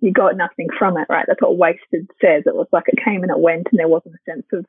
you 0.00 0.12
got 0.12 0.36
nothing 0.36 0.68
from 0.78 0.96
it, 0.96 1.06
right? 1.08 1.24
That's 1.26 1.40
what 1.40 1.56
wasted 1.56 2.08
says. 2.20 2.44
It 2.46 2.54
was 2.54 2.68
like 2.72 2.84
it 2.86 3.02
came 3.04 3.22
and 3.22 3.30
it 3.30 3.38
went 3.38 3.68
and 3.70 3.78
there 3.78 3.88
wasn't 3.88 4.14
a 4.14 4.30
sense 4.30 4.46
of 4.52 4.66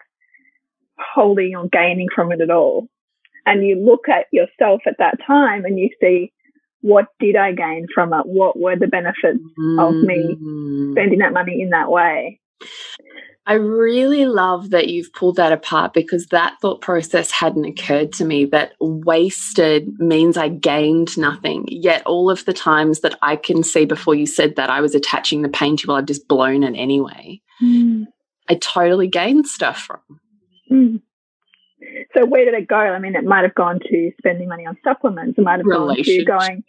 holding 0.97 1.55
or 1.55 1.67
gaining 1.67 2.07
from 2.13 2.31
it 2.31 2.41
at 2.41 2.49
all. 2.49 2.87
And 3.45 3.65
you 3.65 3.75
look 3.75 4.09
at 4.09 4.25
yourself 4.31 4.81
at 4.87 4.97
that 4.99 5.17
time 5.25 5.65
and 5.65 5.77
you 5.77 5.89
see 6.01 6.31
what 6.81 7.07
did 7.19 7.35
I 7.35 7.51
gain 7.53 7.87
from 7.93 8.13
it? 8.13 8.25
What 8.25 8.59
were 8.59 8.75
the 8.75 8.87
benefits 8.87 9.39
mm. 9.59 9.79
of 9.79 9.95
me 9.95 10.35
mm. 10.35 10.93
spending 10.93 11.19
that 11.19 11.33
money 11.33 11.61
in 11.61 11.69
that 11.69 11.91
way? 11.91 12.39
I 13.45 13.53
really 13.53 14.27
love 14.27 14.69
that 14.69 14.89
you've 14.89 15.11
pulled 15.11 15.37
that 15.37 15.51
apart 15.51 15.93
because 15.93 16.27
that 16.27 16.53
thought 16.61 16.81
process 16.81 17.31
hadn't 17.31 17.65
occurred 17.65 18.13
to 18.13 18.25
me 18.25 18.45
that 18.45 18.73
wasted 18.79 19.89
means 19.99 20.37
I 20.37 20.49
gained 20.49 21.17
nothing. 21.17 21.65
Yet 21.67 22.03
all 22.05 22.29
of 22.29 22.45
the 22.45 22.53
times 22.53 22.99
that 22.99 23.17
I 23.23 23.35
can 23.35 23.63
see 23.63 23.85
before 23.85 24.13
you 24.13 24.27
said 24.27 24.55
that 24.55 24.69
I 24.69 24.81
was 24.81 24.93
attaching 24.93 25.41
the 25.41 25.49
pain 25.49 25.77
to, 25.77 25.87
well, 25.87 25.97
I've 25.97 26.05
just 26.05 26.27
blown 26.27 26.61
it 26.61 26.75
anyway. 26.75 27.41
Mm. 27.59 28.05
I 28.49 28.55
totally 28.55 29.07
gained 29.07 29.47
stuff 29.47 29.79
from. 29.79 30.19
Mm. 30.71 31.01
So 32.13 32.25
where 32.25 32.45
did 32.45 32.53
it 32.53 32.67
go? 32.67 32.75
I 32.75 32.99
mean, 32.99 33.15
it 33.15 33.23
might 33.23 33.43
have 33.43 33.55
gone 33.55 33.79
to 33.79 34.11
spending 34.17 34.49
money 34.49 34.65
on 34.65 34.77
supplements. 34.83 35.37
It 35.37 35.41
might 35.41 35.59
have 35.59 35.65
gone 35.65 35.95
to 35.95 36.25
going 36.25 36.63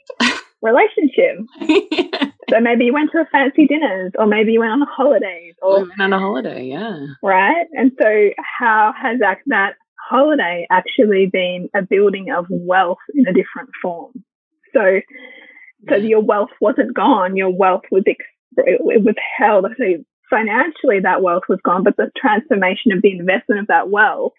relationship. 0.62 1.38
yeah. 1.60 2.30
So 2.50 2.58
maybe 2.58 2.86
you 2.86 2.92
went 2.92 3.12
to 3.12 3.18
a 3.18 3.26
fancy 3.30 3.68
dinners, 3.68 4.10
or 4.18 4.26
maybe 4.26 4.50
you 4.50 4.58
went 4.58 4.72
on 4.72 4.82
a 4.82 4.86
holiday, 4.86 5.54
or 5.62 5.84
we 5.84 5.90
on 6.00 6.12
a 6.12 6.18
holiday, 6.18 6.64
yeah. 6.64 7.06
Right. 7.22 7.66
And 7.74 7.92
so, 7.96 8.30
how 8.58 8.92
has 9.00 9.20
that 9.20 9.38
that 9.46 9.74
holiday 10.08 10.66
actually 10.68 11.30
been 11.32 11.68
a 11.76 11.82
building 11.82 12.32
of 12.36 12.46
wealth 12.50 12.98
in 13.14 13.28
a 13.28 13.32
different 13.32 13.70
form? 13.80 14.24
So, 14.74 15.00
so 15.88 15.94
yeah. 15.94 16.08
your 16.08 16.22
wealth 16.22 16.50
wasn't 16.60 16.92
gone. 16.92 17.36
Your 17.36 17.50
wealth 17.50 17.82
was 17.92 18.02
ex- 18.08 18.24
it 18.56 19.04
was 19.04 19.14
held. 19.38 19.66
So 19.78 20.02
financially, 20.28 20.98
that 21.04 21.22
wealth 21.22 21.44
was 21.48 21.60
gone, 21.64 21.84
but 21.84 21.96
the 21.96 22.10
transformation 22.16 22.90
of 22.90 23.00
the 23.00 23.12
investment 23.12 23.60
of 23.60 23.68
that 23.68 23.90
wealth 23.90 24.32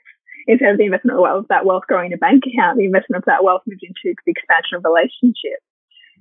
instead 0.48 0.72
of 0.72 0.78
the 0.78 0.86
investment 0.86 1.18
of 1.18 1.22
wealth, 1.22 1.46
that 1.50 1.66
wealth 1.66 1.84
growing 1.88 2.08
in 2.08 2.14
a 2.14 2.18
bank 2.18 2.44
account, 2.46 2.78
the 2.78 2.86
investment 2.86 3.22
of 3.22 3.26
that 3.26 3.44
wealth 3.44 3.62
moved 3.68 3.84
into 3.84 4.16
the 4.26 4.32
expansion 4.32 4.78
of 4.78 4.84
relationships. 4.84 5.64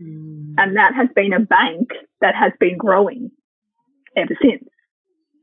Mm. 0.00 0.54
And 0.58 0.76
that 0.76 0.94
has 0.94 1.08
been 1.14 1.32
a 1.32 1.40
bank 1.40 1.90
that 2.20 2.34
has 2.34 2.52
been 2.58 2.76
growing 2.76 3.30
ever 4.16 4.36
since. 4.42 4.64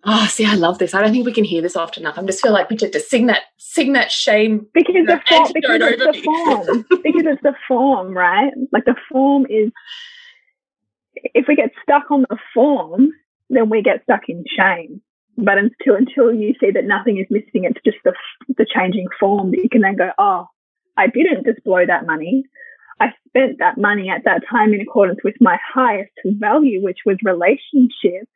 Oh, 0.04 0.26
see, 0.28 0.46
I 0.46 0.54
love 0.54 0.78
this. 0.78 0.94
I 0.94 1.02
don't 1.02 1.12
think 1.12 1.26
we 1.26 1.34
can 1.34 1.44
hear 1.44 1.62
this 1.62 1.76
often 1.76 2.04
enough. 2.04 2.18
I 2.18 2.24
just 2.24 2.42
feel 2.42 2.54
like 2.54 2.70
we 2.70 2.78
need 2.78 2.94
to 2.94 3.00
sing 3.00 3.28
that, 3.28 3.42
sing 3.58 3.94
that 3.94 4.12
shame. 4.12 4.68
Because 4.74 5.06
the 5.06 5.20
form, 5.28 5.52
because 5.54 5.82
it's 5.82 6.04
the 6.04 6.22
form, 6.24 6.86
because 7.04 7.24
it's 7.26 7.44
the 7.44 7.56
form, 7.68 8.16
right? 8.16 8.52
Like 8.72 8.86
the 8.86 8.96
form 9.12 9.46
is. 9.50 9.72
If 11.34 11.48
we 11.48 11.56
get 11.56 11.72
stuck 11.82 12.12
on 12.12 12.28
the 12.30 12.38
form, 12.54 13.10
then 13.50 13.72
we 13.72 13.82
get 13.82 14.04
stuck 14.04 14.30
in 14.30 14.44
shame 14.56 15.02
but 15.38 15.58
until 15.58 15.96
until 15.96 16.34
you 16.34 16.56
see 16.60 16.72
that 16.72 16.86
nothing 16.86 17.18
is 17.20 17.28
missing, 17.30 17.64
it's 17.64 17.80
just 17.86 17.98
the 18.04 18.14
the 18.58 18.66
changing 18.66 19.08
form 19.20 19.52
that 19.52 19.62
you 19.62 19.70
can 19.70 19.82
then 19.82 19.96
go, 19.96 20.10
oh, 20.18 20.48
I 20.98 21.08
didn't 21.08 21.46
just 21.46 21.64
blow 21.64 21.86
that 21.86 22.08
money. 22.08 22.44
I 23.00 23.10
spent 23.28 23.60
that 23.60 23.78
money 23.78 24.10
at 24.10 24.24
that 24.26 24.42
time 24.50 24.74
in 24.74 24.82
accordance 24.82 25.20
with 25.24 25.36
my 25.40 25.58
highest 25.74 26.12
value, 26.26 26.82
which 26.82 27.00
was 27.06 27.18
relationship, 27.24 28.28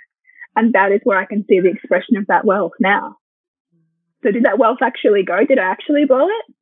and 0.55 0.74
that 0.74 0.91
is 0.91 1.01
where 1.03 1.17
I 1.17 1.25
can 1.25 1.43
see 1.50 1.60
the 1.60 1.72
expression 1.72 2.17
of 2.17 2.27
that 2.27 2.46
wealth 2.46 2.74
now. 2.79 3.15
So 4.24 4.31
did 4.31 4.46
that 4.46 4.60
wealth 4.60 4.79
actually 4.84 5.24
go? 5.24 5.43
Did 5.43 5.58
I 5.58 5.63
actually 5.63 6.05
blow 6.05 6.27
it? 6.27 6.55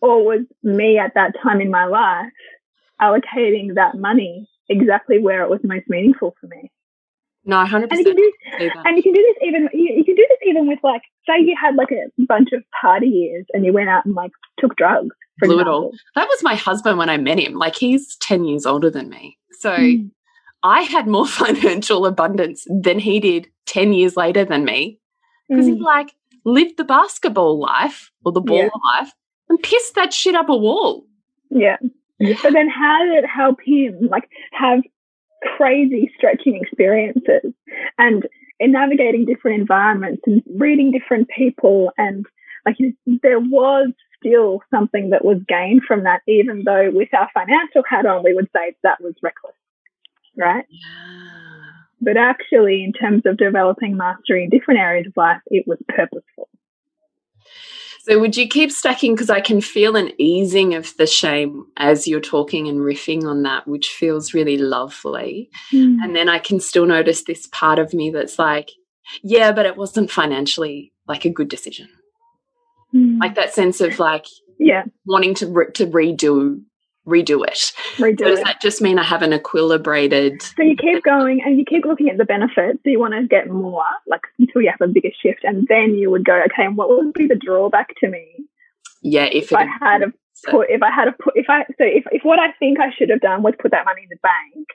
Or 0.00 0.24
was 0.24 0.46
me 0.62 0.96
at 0.96 1.12
that 1.14 1.34
time 1.42 1.60
in 1.60 1.70
my 1.70 1.84
life 1.84 2.32
allocating 3.00 3.74
that 3.74 3.96
money 3.96 4.48
exactly 4.70 5.18
where 5.18 5.42
it 5.42 5.50
was 5.50 5.60
most 5.62 5.84
meaningful 5.88 6.34
for 6.40 6.46
me? 6.46 6.70
No, 7.44 7.64
hundred 7.64 7.90
percent. 7.90 8.06
And 8.06 8.16
you 8.16 8.24
can 8.24 8.68
do, 8.68 8.80
and 8.84 8.96
you 8.96 9.02
can 9.02 9.12
do 9.12 9.22
this 9.22 9.48
even 9.48 9.68
you, 9.72 9.94
you, 9.96 10.04
can 10.04 10.14
do 10.14 10.26
this 10.28 10.38
even 10.46 10.68
with 10.68 10.78
like 10.82 11.02
say 11.26 11.40
you 11.40 11.56
had 11.60 11.74
like 11.74 11.90
a 11.90 12.22
bunch 12.24 12.50
of 12.52 12.62
party 12.80 13.06
years 13.06 13.46
and 13.52 13.64
you 13.64 13.72
went 13.72 13.88
out 13.88 14.04
and 14.04 14.14
like 14.14 14.32
took 14.58 14.76
drugs. 14.76 15.14
Blew 15.40 15.58
it 15.58 15.66
all. 15.66 15.92
That 16.16 16.28
was 16.28 16.42
my 16.42 16.54
husband 16.54 16.98
when 16.98 17.08
I 17.08 17.16
met 17.16 17.38
him. 17.38 17.54
Like 17.54 17.74
he's 17.74 18.16
ten 18.16 18.44
years 18.44 18.66
older 18.66 18.90
than 18.90 19.08
me, 19.08 19.38
so 19.52 19.70
mm. 19.70 20.10
I 20.62 20.82
had 20.82 21.06
more 21.06 21.26
financial 21.44 22.04
abundance 22.04 22.66
than 22.68 22.98
he 22.98 23.20
did 23.20 23.48
ten 23.64 23.94
years 23.94 24.16
later 24.16 24.44
than 24.44 24.64
me. 24.64 24.98
Because 25.48 25.66
mm. 25.66 25.74
he's 25.74 25.82
like, 25.82 26.14
lived 26.44 26.76
the 26.76 26.84
basketball 26.84 27.58
life 27.58 28.10
or 28.24 28.32
the 28.32 28.40
ball 28.40 28.58
yeah. 28.58 28.68
life 28.98 29.12
and 29.48 29.62
pissed 29.62 29.94
that 29.94 30.12
shit 30.12 30.34
up 30.34 30.48
a 30.48 30.56
wall. 30.56 31.04
Yeah. 31.50 31.76
yeah. 32.18 32.36
But 32.42 32.52
then 32.52 32.68
how 32.68 33.04
did 33.04 33.24
it 33.24 33.26
help 33.26 33.58
him 33.64 34.08
like 34.08 34.28
have 34.52 34.82
crazy 35.56 36.10
stretching 36.16 36.60
experiences 36.60 37.52
and 37.98 38.26
in 38.58 38.72
navigating 38.72 39.24
different 39.24 39.60
environments 39.60 40.22
and 40.26 40.42
reading 40.54 40.92
different 40.92 41.28
people. 41.28 41.92
And 41.96 42.26
like 42.66 42.76
there 43.22 43.40
was 43.40 43.92
still 44.20 44.60
something 44.70 45.10
that 45.10 45.24
was 45.24 45.38
gained 45.48 45.82
from 45.86 46.04
that 46.04 46.20
even 46.28 46.62
though 46.64 46.90
with 46.92 47.08
our 47.14 47.28
financial 47.32 47.82
hat 47.88 48.06
on 48.06 48.22
we 48.22 48.34
would 48.34 48.48
say 48.54 48.74
that 48.82 49.00
was 49.00 49.14
reckless 49.22 49.54
right? 50.36 50.64
Yeah. 50.68 51.62
but 52.00 52.16
actually 52.16 52.84
in 52.84 52.92
terms 52.92 53.22
of 53.26 53.36
developing 53.36 53.96
mastery 53.96 54.44
in 54.44 54.50
different 54.50 54.80
areas 54.80 55.06
of 55.06 55.16
life 55.16 55.40
it 55.46 55.64
was 55.66 55.78
purposeful 55.88 56.48
so 58.02 58.18
would 58.18 58.36
you 58.36 58.48
keep 58.48 58.72
stacking? 58.72 59.14
Because 59.14 59.30
I 59.30 59.40
can 59.40 59.60
feel 59.60 59.94
an 59.96 60.10
easing 60.18 60.74
of 60.74 60.96
the 60.96 61.06
shame 61.06 61.66
as 61.76 62.08
you're 62.08 62.20
talking 62.20 62.66
and 62.66 62.78
riffing 62.78 63.24
on 63.24 63.42
that, 63.42 63.68
which 63.68 63.88
feels 63.88 64.32
really 64.32 64.56
lovely. 64.56 65.50
Mm. 65.72 65.98
And 66.02 66.16
then 66.16 66.28
I 66.28 66.38
can 66.38 66.60
still 66.60 66.86
notice 66.86 67.24
this 67.24 67.46
part 67.48 67.78
of 67.78 67.92
me 67.92 68.10
that's 68.10 68.38
like, 68.38 68.70
yeah, 69.22 69.52
but 69.52 69.66
it 69.66 69.76
wasn't 69.76 70.10
financially 70.10 70.92
like 71.06 71.24
a 71.24 71.30
good 71.30 71.48
decision. 71.48 71.88
Mm. 72.94 73.20
Like 73.20 73.34
that 73.34 73.54
sense 73.54 73.80
of 73.80 73.98
like, 73.98 74.26
yeah, 74.58 74.84
wanting 75.06 75.34
to 75.34 75.46
re 75.46 75.66
to 75.74 75.86
redo 75.86 76.62
redo 77.06 77.46
it. 77.46 77.72
Redo 77.96 78.18
so 78.18 78.24
does 78.24 78.38
it. 78.40 78.44
that 78.44 78.60
just 78.60 78.80
mean 78.80 78.98
I 78.98 79.02
have 79.02 79.22
an 79.22 79.32
equilibrated? 79.32 80.42
So 80.42 80.62
you 80.62 80.76
keep 80.76 81.02
going 81.02 81.42
and 81.44 81.58
you 81.58 81.64
keep 81.64 81.84
looking 81.84 82.08
at 82.08 82.18
the 82.18 82.24
benefits. 82.24 82.78
So 82.84 82.90
you 82.90 82.98
want 82.98 83.14
to 83.14 83.26
get 83.26 83.48
more, 83.48 83.84
like 84.06 84.22
until 84.38 84.62
you 84.62 84.70
have 84.70 84.88
a 84.88 84.92
bigger 84.92 85.10
shift, 85.22 85.40
and 85.44 85.66
then 85.68 85.94
you 85.94 86.10
would 86.10 86.24
go, 86.24 86.40
okay, 86.46 86.64
and 86.64 86.76
what 86.76 86.88
would 86.88 87.12
be 87.12 87.26
the 87.26 87.36
drawback 87.36 87.88
to 88.02 88.08
me? 88.08 88.26
Yeah, 89.02 89.24
if, 89.24 89.44
if 89.44 89.54
I 89.54 89.66
had 89.80 90.02
a 90.02 90.12
put, 90.50 90.68
if 90.70 90.82
I 90.82 90.90
had 90.90 91.08
a 91.08 91.12
put, 91.12 91.34
if 91.36 91.46
I 91.48 91.64
so 91.64 91.84
if 91.84 92.04
if 92.12 92.22
what 92.22 92.38
I 92.38 92.52
think 92.58 92.78
I 92.80 92.90
should 92.96 93.08
have 93.10 93.20
done 93.20 93.42
was 93.42 93.54
put 93.60 93.70
that 93.70 93.86
money 93.86 94.02
in 94.02 94.08
the 94.10 94.18
bank, 94.22 94.68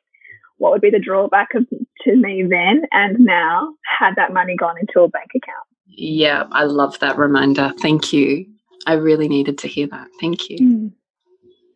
what 0.57 0.71
would 0.71 0.81
be 0.81 0.89
the 0.89 0.99
drawback 0.99 1.49
of, 1.53 1.67
to 1.69 2.15
me 2.15 2.43
then 2.49 2.83
and 2.91 3.19
now 3.19 3.73
had 3.99 4.15
that 4.15 4.33
money 4.33 4.55
gone 4.55 4.75
into 4.79 5.01
a 5.01 5.07
bank 5.07 5.29
account? 5.35 5.67
Yeah, 5.87 6.45
I 6.51 6.63
love 6.63 6.97
that 6.99 7.17
reminder. 7.17 7.71
Thank 7.81 8.11
you. 8.11 8.47
I 8.87 8.93
really 8.93 9.27
needed 9.27 9.59
to 9.59 9.67
hear 9.67 9.87
that. 9.87 10.07
Thank 10.19 10.49
you. 10.49 10.57
Mm 10.59 10.91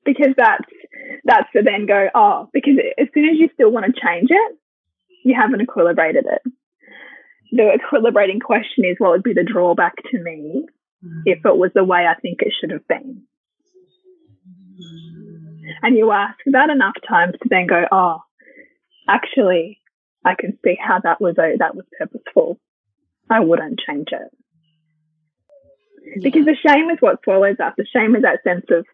because 0.05 0.33
that's 0.37 0.65
that's 1.25 1.51
to 1.55 1.61
then 1.63 1.85
go 1.85 2.07
oh 2.15 2.49
because 2.53 2.73
as 2.97 3.07
soon 3.13 3.25
as 3.25 3.37
you 3.37 3.49
still 3.53 3.71
want 3.71 3.85
to 3.85 4.01
change 4.01 4.29
it 4.31 4.57
you 5.23 5.35
haven't 5.39 5.65
equilibrated 5.65 6.23
it. 6.25 6.41
The 7.51 7.77
equilibrating 7.77 8.41
question 8.41 8.85
is 8.85 8.95
what 8.99 9.11
would 9.11 9.23
be 9.23 9.33
the 9.33 9.43
drawback 9.43 9.95
to 10.11 10.23
me 10.23 10.65
mm. 11.03 11.21
if 11.25 11.45
it 11.45 11.57
was 11.57 11.71
the 11.73 11.83
way 11.83 12.05
i 12.07 12.15
think 12.19 12.41
it 12.41 12.53
should 12.59 12.71
have 12.71 12.87
been? 12.87 13.23
And 15.81 15.97
you 15.97 16.11
ask 16.11 16.37
that 16.47 16.69
enough 16.69 16.95
times 17.07 17.33
to 17.41 17.49
then 17.49 17.67
go 17.67 17.83
oh 17.91 18.19
actually 19.07 19.79
i 20.25 20.35
can 20.35 20.57
see 20.63 20.77
how 20.79 20.99
that 21.03 21.19
was 21.19 21.35
oh, 21.37 21.55
that 21.57 21.75
was 21.75 21.85
purposeful. 21.97 22.59
I 23.31 23.41
wouldn't 23.41 23.79
change 23.87 24.07
it. 24.11 24.31
Yeah. 26.15 26.23
because 26.23 26.45
the 26.45 26.55
shame 26.65 26.89
is 26.89 26.97
what 26.99 27.19
swallows 27.23 27.59
us. 27.59 27.73
The 27.77 27.85
shame 27.85 28.15
is 28.15 28.23
that 28.23 28.43
sense 28.43 28.65
of 28.71 28.85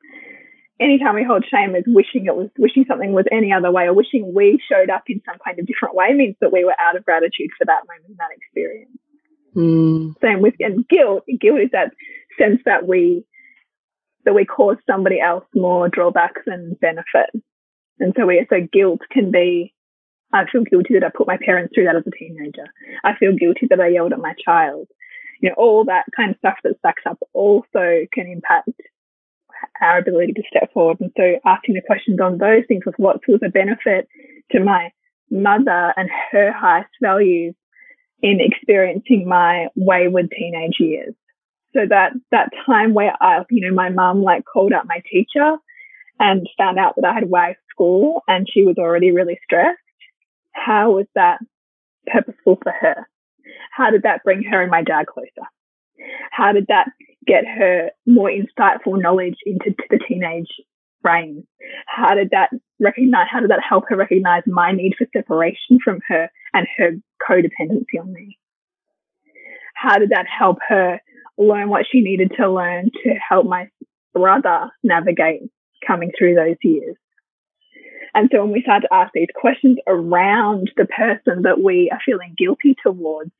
anytime 0.79 1.15
we 1.15 1.23
hold 1.23 1.45
shame 1.45 1.75
as 1.75 1.83
wishing 1.87 2.25
it 2.25 2.35
was 2.35 2.49
wishing 2.57 2.85
something 2.87 3.13
was 3.13 3.25
any 3.31 3.51
other 3.51 3.71
way 3.71 3.85
or 3.85 3.93
wishing 3.93 4.33
we 4.33 4.61
showed 4.69 4.89
up 4.89 5.03
in 5.07 5.21
some 5.25 5.37
kind 5.43 5.59
of 5.59 5.65
different 5.65 5.95
way 5.95 6.13
means 6.13 6.35
that 6.41 6.51
we 6.51 6.63
were 6.63 6.75
out 6.79 6.95
of 6.95 7.05
gratitude 7.05 7.49
for 7.57 7.65
that 7.65 7.83
moment 7.87 8.09
and 8.09 8.17
that 8.17 8.35
experience 8.35 8.97
mm. 9.55 10.13
same 10.21 10.41
with 10.41 10.53
and 10.59 10.87
guilt 10.87 11.23
guilt 11.39 11.59
is 11.59 11.71
that 11.71 11.91
sense 12.37 12.59
that 12.65 12.87
we 12.87 13.23
that 14.25 14.35
we 14.35 14.45
cause 14.45 14.77
somebody 14.89 15.19
else 15.19 15.45
more 15.55 15.87
drawbacks 15.87 16.41
than 16.45 16.75
benefit 16.81 17.29
and 17.99 18.13
so 18.17 18.25
we 18.25 18.45
so 18.49 18.57
guilt 18.71 19.01
can 19.11 19.31
be 19.31 19.73
I 20.33 20.45
feel 20.51 20.63
guilty 20.63 20.95
that 20.95 21.03
I 21.03 21.11
put 21.15 21.27
my 21.27 21.37
parents 21.37 21.73
through 21.73 21.85
that 21.85 21.95
as 21.95 22.03
a 22.05 22.11
teenager. 22.11 22.65
I 23.05 23.15
feel 23.15 23.33
guilty 23.33 23.67
that 23.69 23.79
I 23.79 23.87
yelled 23.87 24.11
at 24.11 24.19
my 24.19 24.33
child. 24.43 24.87
You 25.39 25.49
know, 25.49 25.55
all 25.57 25.85
that 25.85 26.05
kind 26.15 26.31
of 26.31 26.37
stuff 26.39 26.55
that 26.63 26.77
stacks 26.79 27.03
up 27.05 27.19
also 27.33 28.05
can 28.11 28.27
impact 28.27 28.69
our 29.81 29.97
ability 29.97 30.33
to 30.33 30.43
step 30.49 30.71
forward. 30.73 30.97
And 30.99 31.11
so 31.17 31.39
asking 31.45 31.75
the 31.75 31.81
questions 31.85 32.19
on 32.21 32.37
those 32.37 32.63
things 32.67 32.85
was 32.85 32.95
what 32.97 33.21
was 33.27 33.41
a 33.45 33.49
benefit 33.49 34.07
to 34.51 34.63
my 34.63 34.91
mother 35.29 35.93
and 35.97 36.09
her 36.31 36.51
highest 36.51 36.91
values 37.01 37.55
in 38.21 38.39
experiencing 38.39 39.27
my 39.27 39.67
wayward 39.75 40.31
teenage 40.31 40.77
years. 40.79 41.13
So 41.73 41.81
that, 41.89 42.13
that 42.31 42.49
time 42.65 42.93
where 42.93 43.13
I, 43.19 43.43
you 43.49 43.67
know, 43.67 43.75
my 43.75 43.89
mum 43.89 44.23
like 44.23 44.43
called 44.45 44.71
up 44.71 44.85
my 44.87 45.01
teacher 45.11 45.57
and 46.19 46.47
found 46.57 46.79
out 46.79 46.95
that 46.95 47.05
I 47.05 47.13
had 47.13 47.29
waived 47.29 47.57
school 47.69 48.23
and 48.27 48.47
she 48.49 48.63
was 48.63 48.77
already 48.77 49.11
really 49.11 49.37
stressed. 49.43 49.79
How 50.53 50.91
was 50.91 51.07
that 51.15 51.39
purposeful 52.07 52.57
for 52.63 52.71
her? 52.71 53.07
How 53.71 53.91
did 53.91 54.03
that 54.03 54.23
bring 54.23 54.43
her 54.43 54.61
and 54.61 54.71
my 54.71 54.83
dad 54.83 55.07
closer? 55.07 55.47
How 56.31 56.53
did 56.53 56.67
that 56.67 56.87
get 57.27 57.45
her 57.45 57.91
more 58.05 58.29
insightful 58.29 59.01
knowledge 59.01 59.37
into 59.45 59.73
the 59.89 59.99
teenage 60.07 60.49
brain? 61.01 61.45
How 61.87 62.15
did 62.15 62.31
that 62.31 62.49
recognize, 62.79 63.27
how 63.31 63.39
did 63.39 63.51
that 63.51 63.63
help 63.67 63.85
her 63.89 63.95
recognize 63.95 64.43
my 64.47 64.71
need 64.71 64.93
for 64.97 65.07
separation 65.13 65.79
from 65.83 65.99
her 66.07 66.29
and 66.53 66.67
her 66.77 66.91
codependency 67.29 67.99
on 67.99 68.11
me? 68.13 68.37
How 69.75 69.97
did 69.97 70.09
that 70.09 70.25
help 70.27 70.57
her 70.67 70.99
learn 71.37 71.69
what 71.69 71.85
she 71.91 72.01
needed 72.01 72.31
to 72.37 72.49
learn 72.49 72.89
to 73.03 73.13
help 73.29 73.45
my 73.45 73.69
brother 74.13 74.71
navigate 74.83 75.41
coming 75.85 76.11
through 76.17 76.35
those 76.35 76.57
years? 76.63 76.95
And 78.15 78.29
so 78.31 78.41
when 78.41 78.53
we 78.53 78.61
start 78.61 78.83
to 78.83 78.93
ask 78.93 79.11
these 79.13 79.27
questions 79.35 79.77
around 79.87 80.71
the 80.77 80.85
person 80.85 81.41
that 81.43 81.61
we 81.61 81.89
are 81.91 81.99
feeling 82.05 82.33
guilty 82.37 82.75
towards, 82.81 83.31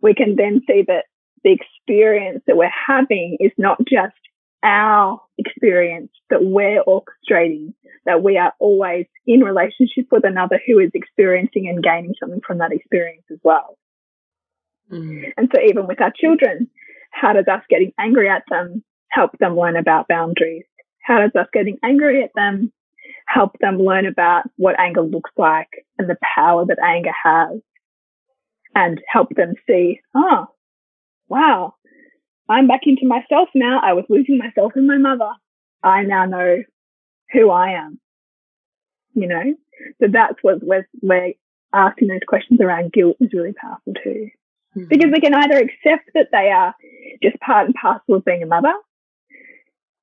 we 0.00 0.14
can 0.14 0.34
then 0.36 0.62
see 0.66 0.82
that 0.86 1.04
the 1.44 1.52
experience 1.52 2.42
that 2.46 2.56
we're 2.56 2.70
having 2.86 3.36
is 3.40 3.52
not 3.58 3.78
just 3.88 4.14
our 4.62 5.20
experience 5.38 6.10
that 6.30 6.42
we're 6.42 6.82
orchestrating, 6.84 7.74
that 8.06 8.22
we 8.22 8.36
are 8.36 8.52
always 8.58 9.06
in 9.26 9.40
relationship 9.40 10.06
with 10.10 10.24
another 10.24 10.60
who 10.66 10.78
is 10.78 10.90
experiencing 10.94 11.68
and 11.68 11.82
gaining 11.82 12.14
something 12.18 12.40
from 12.46 12.58
that 12.58 12.72
experience 12.72 13.24
as 13.30 13.38
well. 13.42 13.78
Mm. 14.90 15.32
And 15.36 15.50
so 15.54 15.60
even 15.62 15.86
with 15.86 16.00
our 16.00 16.12
children, 16.18 16.68
how 17.10 17.32
does 17.32 17.46
us 17.50 17.62
getting 17.68 17.92
angry 17.98 18.28
at 18.28 18.42
them 18.50 18.82
help 19.10 19.38
them 19.38 19.56
learn 19.56 19.76
about 19.76 20.08
boundaries? 20.08 20.64
How 21.02 21.20
does 21.20 21.32
us 21.38 21.46
getting 21.52 21.78
angry 21.82 22.24
at 22.24 22.30
them 22.34 22.72
help 23.26 23.56
them 23.60 23.78
learn 23.78 24.06
about 24.06 24.44
what 24.56 24.78
anger 24.78 25.02
looks 25.02 25.30
like 25.36 25.68
and 25.98 26.08
the 26.08 26.18
power 26.36 26.64
that 26.66 26.78
anger 26.82 27.12
has? 27.24 27.60
And 28.74 29.00
help 29.08 29.30
them 29.34 29.54
see, 29.66 30.00
oh, 30.14 30.46
wow, 31.28 31.74
I'm 32.48 32.66
back 32.66 32.82
into 32.84 33.06
myself 33.06 33.48
now. 33.54 33.80
I 33.82 33.92
was 33.92 34.04
losing 34.08 34.38
myself 34.38 34.72
in 34.76 34.86
my 34.86 34.98
mother. 34.98 35.30
I 35.82 36.02
now 36.02 36.24
know 36.24 36.62
who 37.32 37.50
I 37.50 37.72
am. 37.72 38.00
You 39.14 39.26
know, 39.26 39.54
so 40.00 40.08
that's 40.12 40.36
what 40.42 40.62
where, 40.62 40.88
where 41.00 41.32
asking 41.72 42.08
those 42.08 42.20
questions 42.26 42.60
around 42.60 42.92
guilt 42.92 43.16
is 43.20 43.32
really 43.32 43.52
powerful 43.52 43.94
too. 44.02 44.28
Mm-hmm. 44.76 44.88
Because 44.88 45.10
we 45.12 45.20
can 45.20 45.34
either 45.34 45.58
accept 45.58 46.10
that 46.14 46.28
they 46.30 46.50
are 46.50 46.74
just 47.22 47.38
part 47.40 47.66
and 47.66 47.74
parcel 47.74 48.14
of 48.14 48.24
being 48.24 48.42
a 48.42 48.46
mother, 48.46 48.72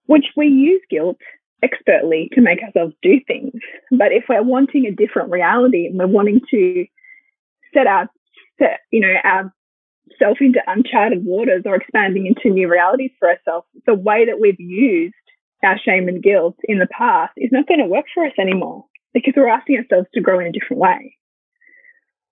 which 0.05 0.25
we 0.35 0.47
use 0.47 0.81
guilt 0.89 1.17
expertly 1.63 2.29
to 2.33 2.41
make 2.41 2.61
ourselves 2.61 2.93
do 3.01 3.19
things. 3.25 3.53
But 3.91 4.11
if 4.11 4.25
we're 4.27 4.43
wanting 4.43 4.85
a 4.85 4.91
different 4.91 5.31
reality 5.31 5.87
and 5.87 5.97
we're 5.97 6.07
wanting 6.07 6.41
to 6.51 6.85
set 7.73 7.87
our 7.87 8.09
set, 8.59 8.79
you 8.91 9.01
know, 9.01 9.13
our 9.23 9.53
self 10.19 10.37
into 10.41 10.59
uncharted 10.67 11.25
waters 11.25 11.63
or 11.65 11.75
expanding 11.75 12.25
into 12.25 12.53
new 12.53 12.69
realities 12.69 13.11
for 13.19 13.29
ourselves, 13.29 13.67
the 13.85 13.93
way 13.93 14.25
that 14.25 14.39
we've 14.39 14.59
used 14.59 15.13
our 15.63 15.79
shame 15.79 16.07
and 16.07 16.21
guilt 16.21 16.55
in 16.63 16.79
the 16.79 16.87
past 16.87 17.33
is 17.37 17.49
not 17.51 17.67
going 17.67 17.79
to 17.79 17.87
work 17.87 18.05
for 18.13 18.25
us 18.25 18.33
anymore 18.39 18.85
because 19.13 19.33
we're 19.35 19.49
asking 19.49 19.77
ourselves 19.77 20.07
to 20.13 20.21
grow 20.21 20.39
in 20.39 20.47
a 20.47 20.51
different 20.51 20.81
way. 20.81 21.17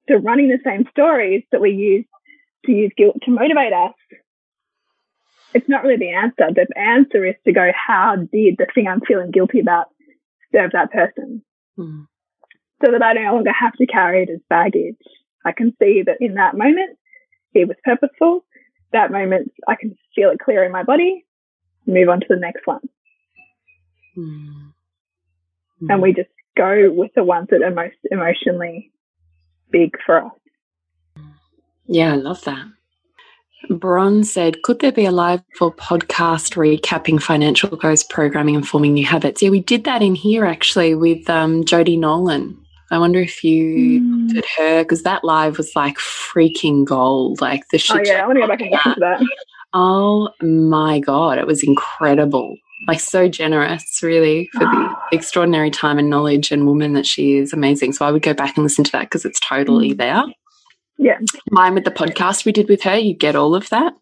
So 0.08 0.16
running 0.16 0.50
the 0.50 0.60
same 0.64 0.86
stories 0.92 1.44
that 1.52 1.62
we 1.62 1.72
use 1.72 2.06
to 2.66 2.72
use 2.72 2.92
guilt 2.96 3.16
to 3.24 3.32
motivate 3.32 3.74
us, 3.74 3.94
it's 5.54 5.70
not 5.70 5.84
really 5.84 5.98
the 5.98 6.12
answer. 6.12 6.54
The 6.54 6.68
answer 6.78 7.26
is 7.26 7.36
to 7.46 7.54
go, 7.54 7.72
how 7.74 8.16
did 8.16 8.56
the 8.58 8.68
thing 8.74 8.88
I'm 8.88 9.02
feeling 9.02 9.32
guilty 9.32 9.60
about 9.60 9.88
serve 10.54 10.72
that 10.74 10.92
person? 10.92 11.44
Mm. 11.78 12.08
So 12.84 12.92
that 12.92 13.02
I 13.02 13.14
no 13.14 13.36
longer 13.36 13.52
have 13.58 13.74
to 13.74 13.86
carry 13.86 14.24
it 14.24 14.30
as 14.30 14.42
baggage. 14.50 14.98
I 15.46 15.52
can 15.52 15.74
see 15.82 16.04
that 16.06 16.18
in 16.20 16.36
that 16.36 16.58
moment, 16.58 16.98
it 17.54 17.68
was 17.68 17.78
purposeful. 17.84 18.44
That 18.92 19.12
moment, 19.12 19.52
I 19.68 19.76
can 19.76 19.98
feel 20.16 20.30
it 20.30 20.40
clear 20.40 20.64
in 20.64 20.72
my 20.72 20.84
body, 20.84 21.26
move 21.88 22.10
on 22.10 22.20
to 22.20 22.28
the 22.30 22.36
next 22.36 22.66
one. 22.66 22.82
Mm. 24.18 24.74
And 25.90 26.02
we 26.02 26.14
just 26.14 26.30
go 26.56 26.92
with 26.92 27.12
the 27.16 27.24
ones 27.24 27.48
that 27.50 27.62
are 27.62 27.72
most 27.72 27.98
emotionally 28.12 28.92
big 29.72 29.98
for 30.06 30.26
us. 30.26 30.32
Yeah, 31.88 32.14
I 32.14 32.16
love 32.16 32.44
that. 32.44 32.66
Bron 33.70 34.24
said, 34.24 34.62
Could 34.62 34.80
there 34.80 34.92
be 34.92 35.06
a 35.06 35.12
live 35.12 35.42
or 35.60 35.74
podcast 35.74 36.56
recapping 36.56 37.22
financial 37.22 37.76
goals, 37.76 38.04
programming, 38.04 38.56
and 38.56 38.68
forming 38.68 38.94
new 38.94 39.06
habits? 39.06 39.42
Yeah, 39.42 39.50
we 39.50 39.62
did 39.62 39.84
that 39.86 40.02
in 40.02 40.16
here 40.16 40.46
actually 40.46 40.96
with 40.96 41.30
um, 41.30 41.64
Jody 41.66 41.98
Nolan. 41.98 42.63
I 42.94 43.00
wonder 43.00 43.20
if 43.20 43.44
you 43.44 44.02
mm. 44.02 44.28
looked 44.28 44.38
at 44.38 44.46
her 44.58 44.84
because 44.84 45.02
that 45.04 45.24
live 45.24 45.58
was 45.58 45.76
like 45.76 45.98
freaking 45.98 46.86
gold. 46.86 47.42
Like 47.42 47.68
the 47.70 47.78
shit. 47.78 47.98
Oh, 47.98 48.02
yeah, 48.04 48.24
I 48.24 48.28
want 48.28 48.38
to 48.38 48.42
go 48.42 48.48
back 48.48 48.62
and 48.62 48.72
listen 48.72 48.94
to 48.94 49.00
that. 49.00 49.22
Oh 49.76 50.30
my 50.44 51.00
God, 51.00 51.40
it 51.40 51.48
was 51.48 51.64
incredible. 51.64 52.56
Like 52.88 53.00
so 53.00 53.28
generous, 53.28 54.02
really, 54.04 54.48
for 54.54 54.60
the 54.60 54.96
extraordinary 55.12 55.72
time 55.72 55.98
and 55.98 56.12
knowledge 56.12 56.52
and 56.52 56.68
woman 56.68 56.94
that 56.94 57.08
she 57.08 57.38
is. 57.38 57.54
Amazing. 57.54 57.94
So 57.94 58.06
I 58.06 58.12
would 58.12 58.22
go 58.22 58.36
back 58.36 58.56
and 58.56 58.64
listen 58.64 58.84
to 58.84 58.92
that 58.92 59.06
because 59.06 59.26
it's 59.26 59.40
totally 59.40 59.94
mm. 59.94 59.98
there. 59.98 60.24
Yeah. 61.00 61.18
Mine 61.50 61.74
with 61.74 61.86
the 61.86 61.92
podcast 61.92 62.46
we 62.46 62.52
did 62.52 62.70
with 62.70 62.84
her, 62.84 62.96
you 62.96 63.16
get 63.16 63.36
all 63.36 63.56
of 63.56 63.68
that. 63.70 63.94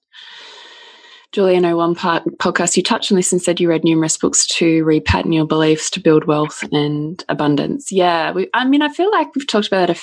Julie, 1.32 1.56
I 1.56 1.60
know 1.60 1.78
one 1.78 1.96
part 1.96 2.26
podcast 2.40 2.76
you 2.76 2.84
touched 2.84 3.12
on 3.12 3.16
this 3.16 3.32
and 3.32 3.42
said 3.42 3.60
you 3.60 3.70
read 3.70 3.86
numerous 3.86 4.18
books 4.18 4.46
to 4.48 4.84
repattern 4.84 5.34
your 5.34 5.48
beliefs 5.48 5.90
to 5.92 6.02
build 6.02 6.26
wealth 6.26 6.62
and 6.74 7.24
abundance. 7.30 7.90
Yeah, 7.90 8.32
we, 8.32 8.50
I 8.54 8.66
mean, 8.66 8.82
I 8.82 8.90
feel 8.90 9.10
like 9.12 9.34
we've 9.34 9.48
talked 9.48 9.68
about 9.68 9.90
it 9.90 9.98
a 9.98 10.02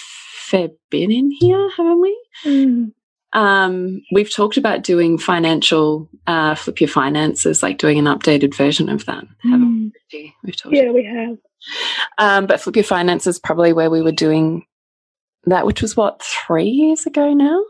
fair 0.48 0.68
bit 0.90 1.10
in 1.10 1.30
here, 1.30 1.70
haven't 1.76 2.00
we? 2.00 2.18
Mm. 2.44 2.92
Um, 3.34 4.00
we've 4.10 4.34
talked 4.34 4.56
about 4.56 4.82
doing 4.82 5.18
financial, 5.18 6.08
uh, 6.26 6.54
flip 6.54 6.80
your 6.80 6.88
finances, 6.88 7.62
like 7.62 7.76
doing 7.76 7.98
an 7.98 8.06
updated 8.06 8.54
version 8.54 8.88
of 8.88 9.04
that. 9.04 9.24
Mm. 9.44 9.92
We? 10.10 10.34
We've 10.42 10.56
talked. 10.56 10.74
Yeah, 10.74 10.90
we 10.92 11.04
have. 11.04 11.36
Um, 12.16 12.46
but 12.46 12.60
flip 12.60 12.76
your 12.76 12.84
finances 12.84 13.38
probably 13.38 13.74
where 13.74 13.90
we 13.90 14.00
were 14.00 14.12
doing 14.12 14.64
that, 15.44 15.66
which 15.66 15.82
was 15.82 15.94
what 15.94 16.22
three 16.22 16.68
years 16.68 17.04
ago 17.04 17.34
now. 17.34 17.62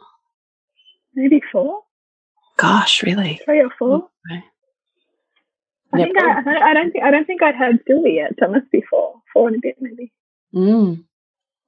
Maybe 1.15 1.43
four. 1.51 1.81
Gosh, 2.59 3.03
really? 3.05 3.41
Three 3.45 3.61
or 3.61 3.71
four. 3.79 4.09
Okay. 4.31 4.45
I 5.95 5.97
think 5.97 6.19
I, 6.21 6.71
I 6.71 6.75
don't 6.75 6.93
think 6.93 7.05
I 7.05 7.11
don't 7.11 7.25
think 7.25 7.43
I'd 7.43 7.55
had 7.55 7.79
Sylvie 7.87 8.15
yet. 8.15 8.33
So 8.39 8.47
it 8.47 8.51
must 8.51 8.71
be 8.71 8.83
four, 8.91 9.15
four 9.33 9.49
and 9.49 9.57
a 9.57 9.61
bit 9.63 9.77
maybe. 9.81 10.13
Mm. 10.55 11.05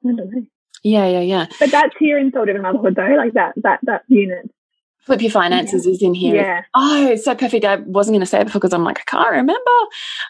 I 0.05 0.13
don't 0.13 0.31
know. 0.31 0.47
Yeah, 0.83 1.07
yeah, 1.07 1.21
yeah. 1.21 1.47
But 1.59 1.71
that's 1.71 1.95
here 1.99 2.19
in 2.19 2.33
Soul 2.33 2.45
Driven 2.45 2.63
Motherhood 2.63 2.97
though, 2.97 3.15
like 3.17 3.35
that 3.35 3.55
that 3.63 3.81
that 3.85 4.03
unit. 4.09 4.51
Flip 4.99 5.23
Your 5.23 5.31
Finances 5.31 5.87
yeah. 5.87 5.93
is 5.93 6.03
in 6.03 6.13
here. 6.13 6.35
Yeah. 6.35 6.63
Oh, 6.75 7.17
so 7.17 7.35
perfect. 7.35 7.65
I 7.65 7.77
wasn't 7.77 8.15
going 8.15 8.21
to 8.21 8.27
say 8.27 8.41
it 8.41 8.45
before 8.45 8.61
because 8.61 8.75
I'm 8.75 8.85
like, 8.85 8.99
I 8.99 9.11
can't 9.11 9.31
remember. 9.31 9.71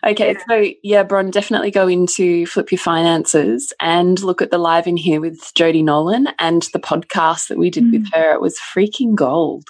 Okay, 0.06 0.32
yeah. 0.32 0.42
so 0.48 0.72
yeah, 0.84 1.02
Bron, 1.02 1.32
definitely 1.32 1.72
go 1.72 1.88
into 1.88 2.46
Flip 2.46 2.70
Your 2.70 2.78
Finances 2.78 3.72
and 3.80 4.22
look 4.22 4.40
at 4.40 4.52
the 4.52 4.58
live 4.58 4.86
in 4.86 4.96
here 4.96 5.20
with 5.20 5.52
Jody 5.54 5.82
Nolan 5.82 6.28
and 6.38 6.62
the 6.72 6.78
podcast 6.78 7.48
that 7.48 7.58
we 7.58 7.68
did 7.68 7.84
mm. 7.84 7.92
with 7.92 8.12
her. 8.12 8.32
It 8.32 8.40
was 8.40 8.58
freaking 8.58 9.16
gold. 9.16 9.64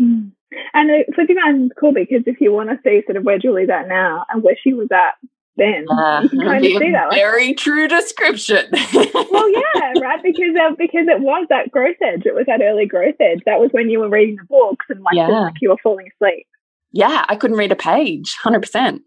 Mm. 0.00 0.32
And 0.74 0.88
the 0.88 1.04
Flip 1.14 1.28
Your 1.28 1.40
Finances 1.40 1.66
is 1.66 1.76
cool 1.78 1.92
because 1.92 2.22
if 2.26 2.40
you 2.40 2.52
want 2.52 2.70
to 2.70 2.78
see 2.84 3.02
sort 3.06 3.16
of 3.16 3.24
where 3.24 3.38
Julie's 3.38 3.70
at 3.70 3.88
now 3.88 4.24
and 4.30 4.42
where 4.42 4.56
she 4.60 4.72
was 4.72 4.88
at 4.90 5.14
then. 5.60 5.84
Uh, 5.88 6.22
you 6.22 6.28
can 6.30 6.40
kind 6.40 6.64
of 6.64 6.72
see 6.72 6.92
that. 6.92 7.12
Very 7.12 7.54
true 7.54 7.86
description. 7.86 8.66
well, 8.72 9.52
yeah, 9.52 9.92
right. 10.00 10.22
Because 10.22 10.56
uh, 10.60 10.74
because 10.76 11.06
it 11.06 11.20
was 11.20 11.46
that 11.50 11.70
growth 11.70 11.96
edge. 12.02 12.22
It 12.24 12.34
was 12.34 12.46
that 12.46 12.62
early 12.62 12.86
growth 12.86 13.16
edge. 13.20 13.40
That 13.46 13.60
was 13.60 13.70
when 13.72 13.90
you 13.90 14.00
were 14.00 14.08
reading 14.08 14.36
the 14.36 14.44
books 14.44 14.86
and 14.88 15.00
like, 15.02 15.14
yeah. 15.14 15.28
like 15.28 15.54
you 15.60 15.70
were 15.70 15.76
falling 15.82 16.08
asleep. 16.14 16.46
Yeah, 16.92 17.24
I 17.28 17.36
couldn't 17.36 17.58
read 17.58 17.72
a 17.72 17.76
page. 17.76 18.36
Hundred 18.42 18.60
percent. 18.60 19.02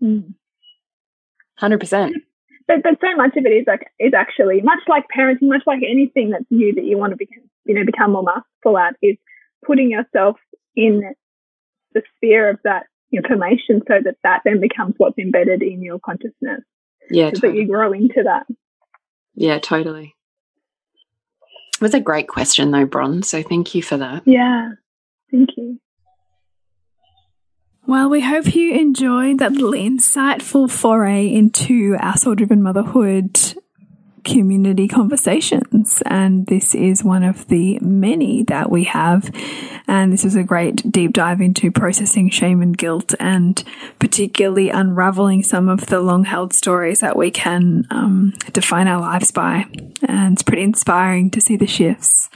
Hmm. 0.00 0.20
Hundred 1.58 1.80
percent. 1.80 2.16
But 2.66 2.82
but 2.82 2.98
so 3.00 3.14
much 3.16 3.36
of 3.36 3.44
it 3.44 3.50
is 3.50 3.64
like 3.66 3.86
is 3.98 4.14
actually 4.14 4.60
much 4.62 4.80
like 4.88 5.04
parenting, 5.16 5.48
much 5.48 5.62
like 5.66 5.80
anything 5.88 6.30
that's 6.30 6.44
new 6.50 6.74
that 6.74 6.84
you 6.84 6.98
want 6.98 7.12
to 7.12 7.16
become 7.16 7.44
you 7.66 7.74
know 7.74 7.84
become 7.84 8.12
more 8.12 8.22
masterful 8.22 8.78
at 8.78 8.96
is 9.02 9.16
putting 9.64 9.90
yourself 9.90 10.36
in 10.76 11.02
the 11.92 12.02
sphere 12.16 12.50
of 12.50 12.58
that 12.64 12.84
information 13.12 13.82
so 13.88 13.94
that 14.04 14.16
that 14.22 14.42
then 14.44 14.60
becomes 14.60 14.94
what's 14.96 15.18
embedded 15.18 15.62
in 15.62 15.82
your 15.82 15.98
consciousness. 15.98 16.60
Yeah, 17.10 17.28
so 17.28 17.32
totally. 17.32 17.52
that 17.52 17.58
you 17.58 17.66
grow 17.68 17.92
into 17.92 18.22
that. 18.24 18.46
Yeah, 19.34 19.58
totally. 19.58 20.14
It 21.74 21.80
was 21.80 21.94
a 21.94 22.00
great 22.00 22.28
question 22.28 22.70
though, 22.70 22.84
Bron. 22.84 23.22
So 23.22 23.42
thank 23.42 23.74
you 23.74 23.82
for 23.82 23.96
that. 23.96 24.22
Yeah, 24.26 24.72
thank 25.30 25.50
you. 25.56 25.80
Well, 27.86 28.08
we 28.08 28.20
hope 28.20 28.54
you 28.54 28.74
enjoyed 28.74 29.38
that 29.38 29.52
little 29.52 29.72
insightful 29.72 30.70
foray 30.70 31.26
into 31.26 31.96
our 31.98 32.16
soul 32.16 32.36
driven 32.36 32.62
motherhood 32.62 33.59
community 34.24 34.88
conversations. 34.88 36.02
And 36.06 36.46
this 36.46 36.74
is 36.74 37.04
one 37.04 37.22
of 37.22 37.46
the 37.48 37.78
many 37.80 38.42
that 38.44 38.70
we 38.70 38.84
have. 38.84 39.30
And 39.86 40.12
this 40.12 40.24
is 40.24 40.36
a 40.36 40.44
great 40.44 40.90
deep 40.90 41.12
dive 41.12 41.40
into 41.40 41.70
processing 41.70 42.30
shame 42.30 42.62
and 42.62 42.76
guilt 42.76 43.14
and 43.18 43.62
particularly 43.98 44.70
unraveling 44.70 45.42
some 45.42 45.68
of 45.68 45.86
the 45.86 46.00
long 46.00 46.24
held 46.24 46.52
stories 46.52 47.00
that 47.00 47.16
we 47.16 47.30
can 47.30 47.86
um, 47.90 48.32
define 48.52 48.88
our 48.88 49.00
lives 49.00 49.30
by. 49.30 49.66
And 50.06 50.34
it's 50.34 50.42
pretty 50.42 50.62
inspiring 50.62 51.30
to 51.30 51.40
see 51.40 51.56
the 51.56 51.66
shifts. 51.66 52.30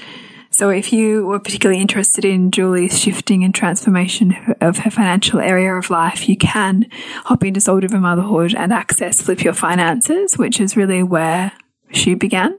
So 0.54 0.70
if 0.70 0.92
you 0.92 1.26
were 1.26 1.40
particularly 1.40 1.80
interested 1.82 2.24
in 2.24 2.52
Julie's 2.52 2.96
shifting 2.96 3.42
and 3.42 3.52
transformation 3.52 4.54
of 4.60 4.78
her 4.78 4.90
financial 4.90 5.40
area 5.40 5.74
of 5.74 5.90
life, 5.90 6.28
you 6.28 6.36
can 6.36 6.86
hop 7.24 7.42
into 7.42 7.60
Soul 7.60 7.80
Driven 7.80 8.02
Motherhood 8.02 8.54
and 8.54 8.72
access 8.72 9.20
Flip 9.20 9.42
Your 9.42 9.52
Finances, 9.52 10.38
which 10.38 10.60
is 10.60 10.76
really 10.76 11.02
where 11.02 11.50
she 11.94 12.14
began. 12.14 12.58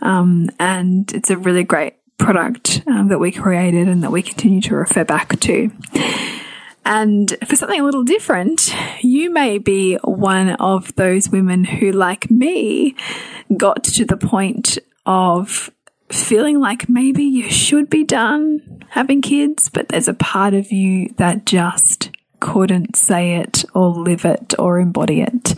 Um, 0.00 0.50
and 0.58 1.12
it's 1.12 1.30
a 1.30 1.36
really 1.36 1.64
great 1.64 1.94
product 2.18 2.82
um, 2.86 3.08
that 3.08 3.18
we 3.18 3.32
created 3.32 3.88
and 3.88 4.02
that 4.02 4.12
we 4.12 4.22
continue 4.22 4.60
to 4.62 4.76
refer 4.76 5.04
back 5.04 5.38
to. 5.40 5.70
And 6.84 7.36
for 7.46 7.54
something 7.54 7.80
a 7.80 7.84
little 7.84 8.02
different, 8.02 8.74
you 9.02 9.30
may 9.30 9.58
be 9.58 9.96
one 10.02 10.50
of 10.50 10.94
those 10.96 11.28
women 11.28 11.64
who, 11.64 11.92
like 11.92 12.30
me, 12.30 12.96
got 13.56 13.84
to 13.84 14.04
the 14.04 14.16
point 14.16 14.78
of 15.06 15.70
feeling 16.08 16.58
like 16.58 16.88
maybe 16.88 17.24
you 17.24 17.48
should 17.50 17.88
be 17.88 18.04
done 18.04 18.84
having 18.90 19.22
kids, 19.22 19.68
but 19.68 19.88
there's 19.88 20.08
a 20.08 20.14
part 20.14 20.54
of 20.54 20.72
you 20.72 21.14
that 21.18 21.46
just 21.46 22.10
couldn't 22.40 22.96
say 22.96 23.36
it 23.36 23.64
or 23.74 23.88
live 23.88 24.24
it 24.24 24.52
or 24.58 24.80
embody 24.80 25.20
it 25.22 25.54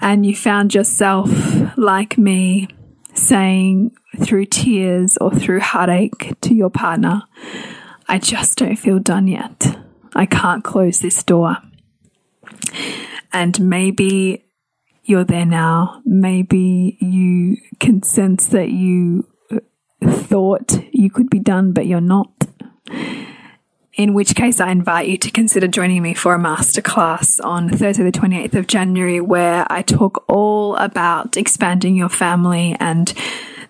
and 0.00 0.24
you 0.24 0.34
found 0.34 0.74
yourself, 0.74 1.30
like 1.76 2.18
me, 2.18 2.68
saying 3.14 3.92
through 4.20 4.46
tears 4.46 5.16
or 5.20 5.30
through 5.30 5.60
heartache 5.60 6.34
to 6.40 6.54
your 6.54 6.70
partner, 6.70 7.22
I 8.08 8.18
just 8.18 8.58
don't 8.58 8.76
feel 8.76 8.98
done 8.98 9.26
yet. 9.26 9.78
I 10.14 10.26
can't 10.26 10.64
close 10.64 11.00
this 11.00 11.22
door. 11.22 11.58
And 13.32 13.60
maybe 13.60 14.44
you're 15.04 15.24
there 15.24 15.46
now. 15.46 16.00
Maybe 16.04 16.96
you 17.00 17.56
can 17.80 18.02
sense 18.02 18.46
that 18.48 18.70
you 18.70 19.26
thought 20.02 20.78
you 20.92 21.10
could 21.10 21.28
be 21.28 21.40
done, 21.40 21.72
but 21.72 21.86
you're 21.86 22.00
not 22.00 22.30
in 23.98 24.14
which 24.14 24.36
case 24.36 24.60
I 24.60 24.70
invite 24.70 25.08
you 25.08 25.18
to 25.18 25.30
consider 25.30 25.66
joining 25.66 26.02
me 26.02 26.14
for 26.14 26.32
a 26.32 26.38
masterclass 26.38 27.44
on 27.44 27.68
Thursday, 27.68 28.04
the 28.04 28.12
28th 28.12 28.54
of 28.54 28.68
January, 28.68 29.20
where 29.20 29.66
I 29.68 29.82
talk 29.82 30.24
all 30.28 30.76
about 30.76 31.36
expanding 31.36 31.96
your 31.96 32.08
family 32.08 32.76
and 32.78 33.12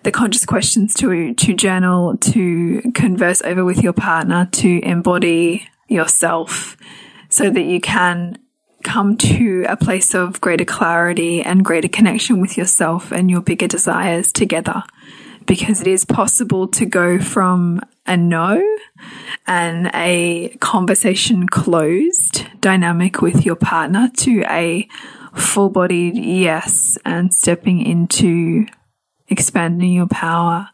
the 0.03 0.11
conscious 0.11 0.45
questions 0.45 0.93
to, 0.93 1.33
to 1.33 1.53
journal, 1.55 2.15
to 2.17 2.91
converse 2.93 3.41
over 3.41 3.65
with 3.65 3.81
your 3.81 3.91
partner, 3.91 4.47
to 4.51 4.79
embody 4.83 5.67
yourself 5.87 6.77
so 7.29 7.49
that 7.49 7.63
you 7.63 7.81
can 7.81 8.37
come 8.83 9.17
to 9.17 9.65
a 9.67 9.75
place 9.75 10.13
of 10.13 10.39
greater 10.41 10.63
clarity 10.63 11.41
and 11.41 11.65
greater 11.65 11.89
connection 11.89 12.39
with 12.39 12.55
yourself 12.55 13.11
and 13.11 13.31
your 13.31 13.41
bigger 13.41 13.67
desires 13.67 14.31
together. 14.31 14.83
Because 15.47 15.81
it 15.81 15.87
is 15.87 16.05
possible 16.05 16.67
to 16.67 16.85
go 16.85 17.17
from 17.17 17.81
a 18.05 18.15
no 18.15 18.61
and 19.49 19.89
a 19.95 20.55
conversation 20.59 21.47
closed 21.47 22.45
dynamic 22.61 23.19
with 23.19 23.47
your 23.47 23.55
partner 23.55 24.07
to 24.15 24.43
a 24.47 24.87
full 25.33 25.69
bodied 25.69 26.15
yes 26.15 26.99
and 27.03 27.33
stepping 27.33 27.81
into 27.81 28.67
expanding 29.27 29.91
your 29.91 30.07
power 30.07 30.69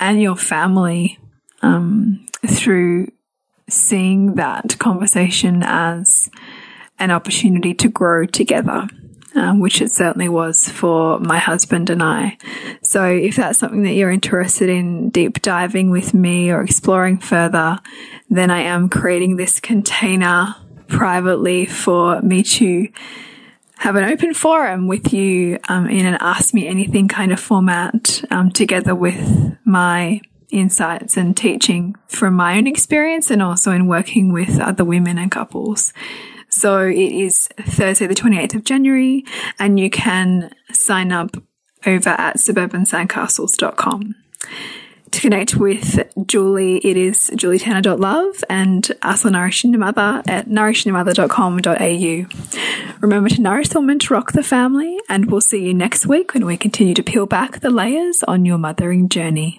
and 0.00 0.22
your 0.22 0.34
family 0.34 1.18
um, 1.60 2.26
through 2.46 3.06
seeing 3.68 4.36
that 4.36 4.78
conversation 4.78 5.62
as 5.62 6.30
an 6.98 7.10
opportunity 7.10 7.74
to 7.74 7.88
grow 7.88 8.24
together 8.24 8.88
um, 9.36 9.60
which 9.60 9.80
it 9.80 9.90
certainly 9.90 10.28
was 10.28 10.68
for 10.68 11.20
my 11.20 11.38
husband 11.38 11.90
and 11.90 12.02
I. 12.02 12.38
So 12.82 13.04
if 13.04 13.36
that's 13.36 13.58
something 13.58 13.82
that 13.82 13.92
you're 13.92 14.10
interested 14.10 14.68
in 14.68 15.10
deep 15.10 15.42
diving 15.42 15.90
with 15.90 16.14
me 16.14 16.50
or 16.50 16.62
exploring 16.62 17.18
further, 17.18 17.78
then 18.30 18.50
I 18.50 18.60
am 18.60 18.88
creating 18.88 19.36
this 19.36 19.60
container 19.60 20.54
privately 20.88 21.66
for 21.66 22.20
me 22.22 22.42
to 22.42 22.88
have 23.78 23.96
an 23.96 24.04
open 24.04 24.32
forum 24.32 24.88
with 24.88 25.12
you 25.12 25.58
um, 25.68 25.86
in 25.88 26.06
an 26.06 26.16
ask 26.20 26.54
me 26.54 26.66
anything 26.66 27.08
kind 27.08 27.32
of 27.32 27.38
format 27.38 28.22
um, 28.30 28.50
together 28.50 28.94
with 28.94 29.56
my 29.64 30.20
insights 30.50 31.16
and 31.16 31.36
teaching 31.36 31.94
from 32.08 32.34
my 32.34 32.56
own 32.56 32.66
experience 32.66 33.30
and 33.30 33.42
also 33.42 33.72
in 33.72 33.86
working 33.86 34.32
with 34.32 34.58
other 34.60 34.84
women 34.84 35.18
and 35.18 35.30
couples. 35.30 35.92
So 36.56 36.86
it 36.86 36.96
is 36.96 37.48
Thursday, 37.60 38.06
the 38.06 38.14
28th 38.14 38.54
of 38.54 38.64
January, 38.64 39.26
and 39.58 39.78
you 39.78 39.90
can 39.90 40.54
sign 40.72 41.12
up 41.12 41.36
over 41.84 42.08
at 42.08 42.38
suburbansandcastles.com. 42.38 44.14
To 45.10 45.20
connect 45.20 45.56
with 45.56 46.00
Julie, 46.26 46.78
it 46.78 46.96
is 46.96 47.30
julietanner.love 47.34 48.42
and 48.48 48.90
us 49.02 49.26
on 49.26 49.32
Nourishing 49.32 49.72
the 49.72 49.78
Mother 49.78 50.22
at 50.26 50.48
nourishingthemother.com.au. 50.48 52.96
Remember 53.00 53.28
to 53.28 53.42
nourish 53.42 53.68
the 53.68 53.80
woman 53.80 53.98
to 53.98 54.14
rock 54.14 54.32
the 54.32 54.42
family, 54.42 54.98
and 55.10 55.30
we'll 55.30 55.42
see 55.42 55.62
you 55.62 55.74
next 55.74 56.06
week 56.06 56.32
when 56.32 56.46
we 56.46 56.56
continue 56.56 56.94
to 56.94 57.02
peel 57.02 57.26
back 57.26 57.60
the 57.60 57.68
layers 57.68 58.22
on 58.22 58.46
your 58.46 58.56
mothering 58.56 59.10
journey. 59.10 59.58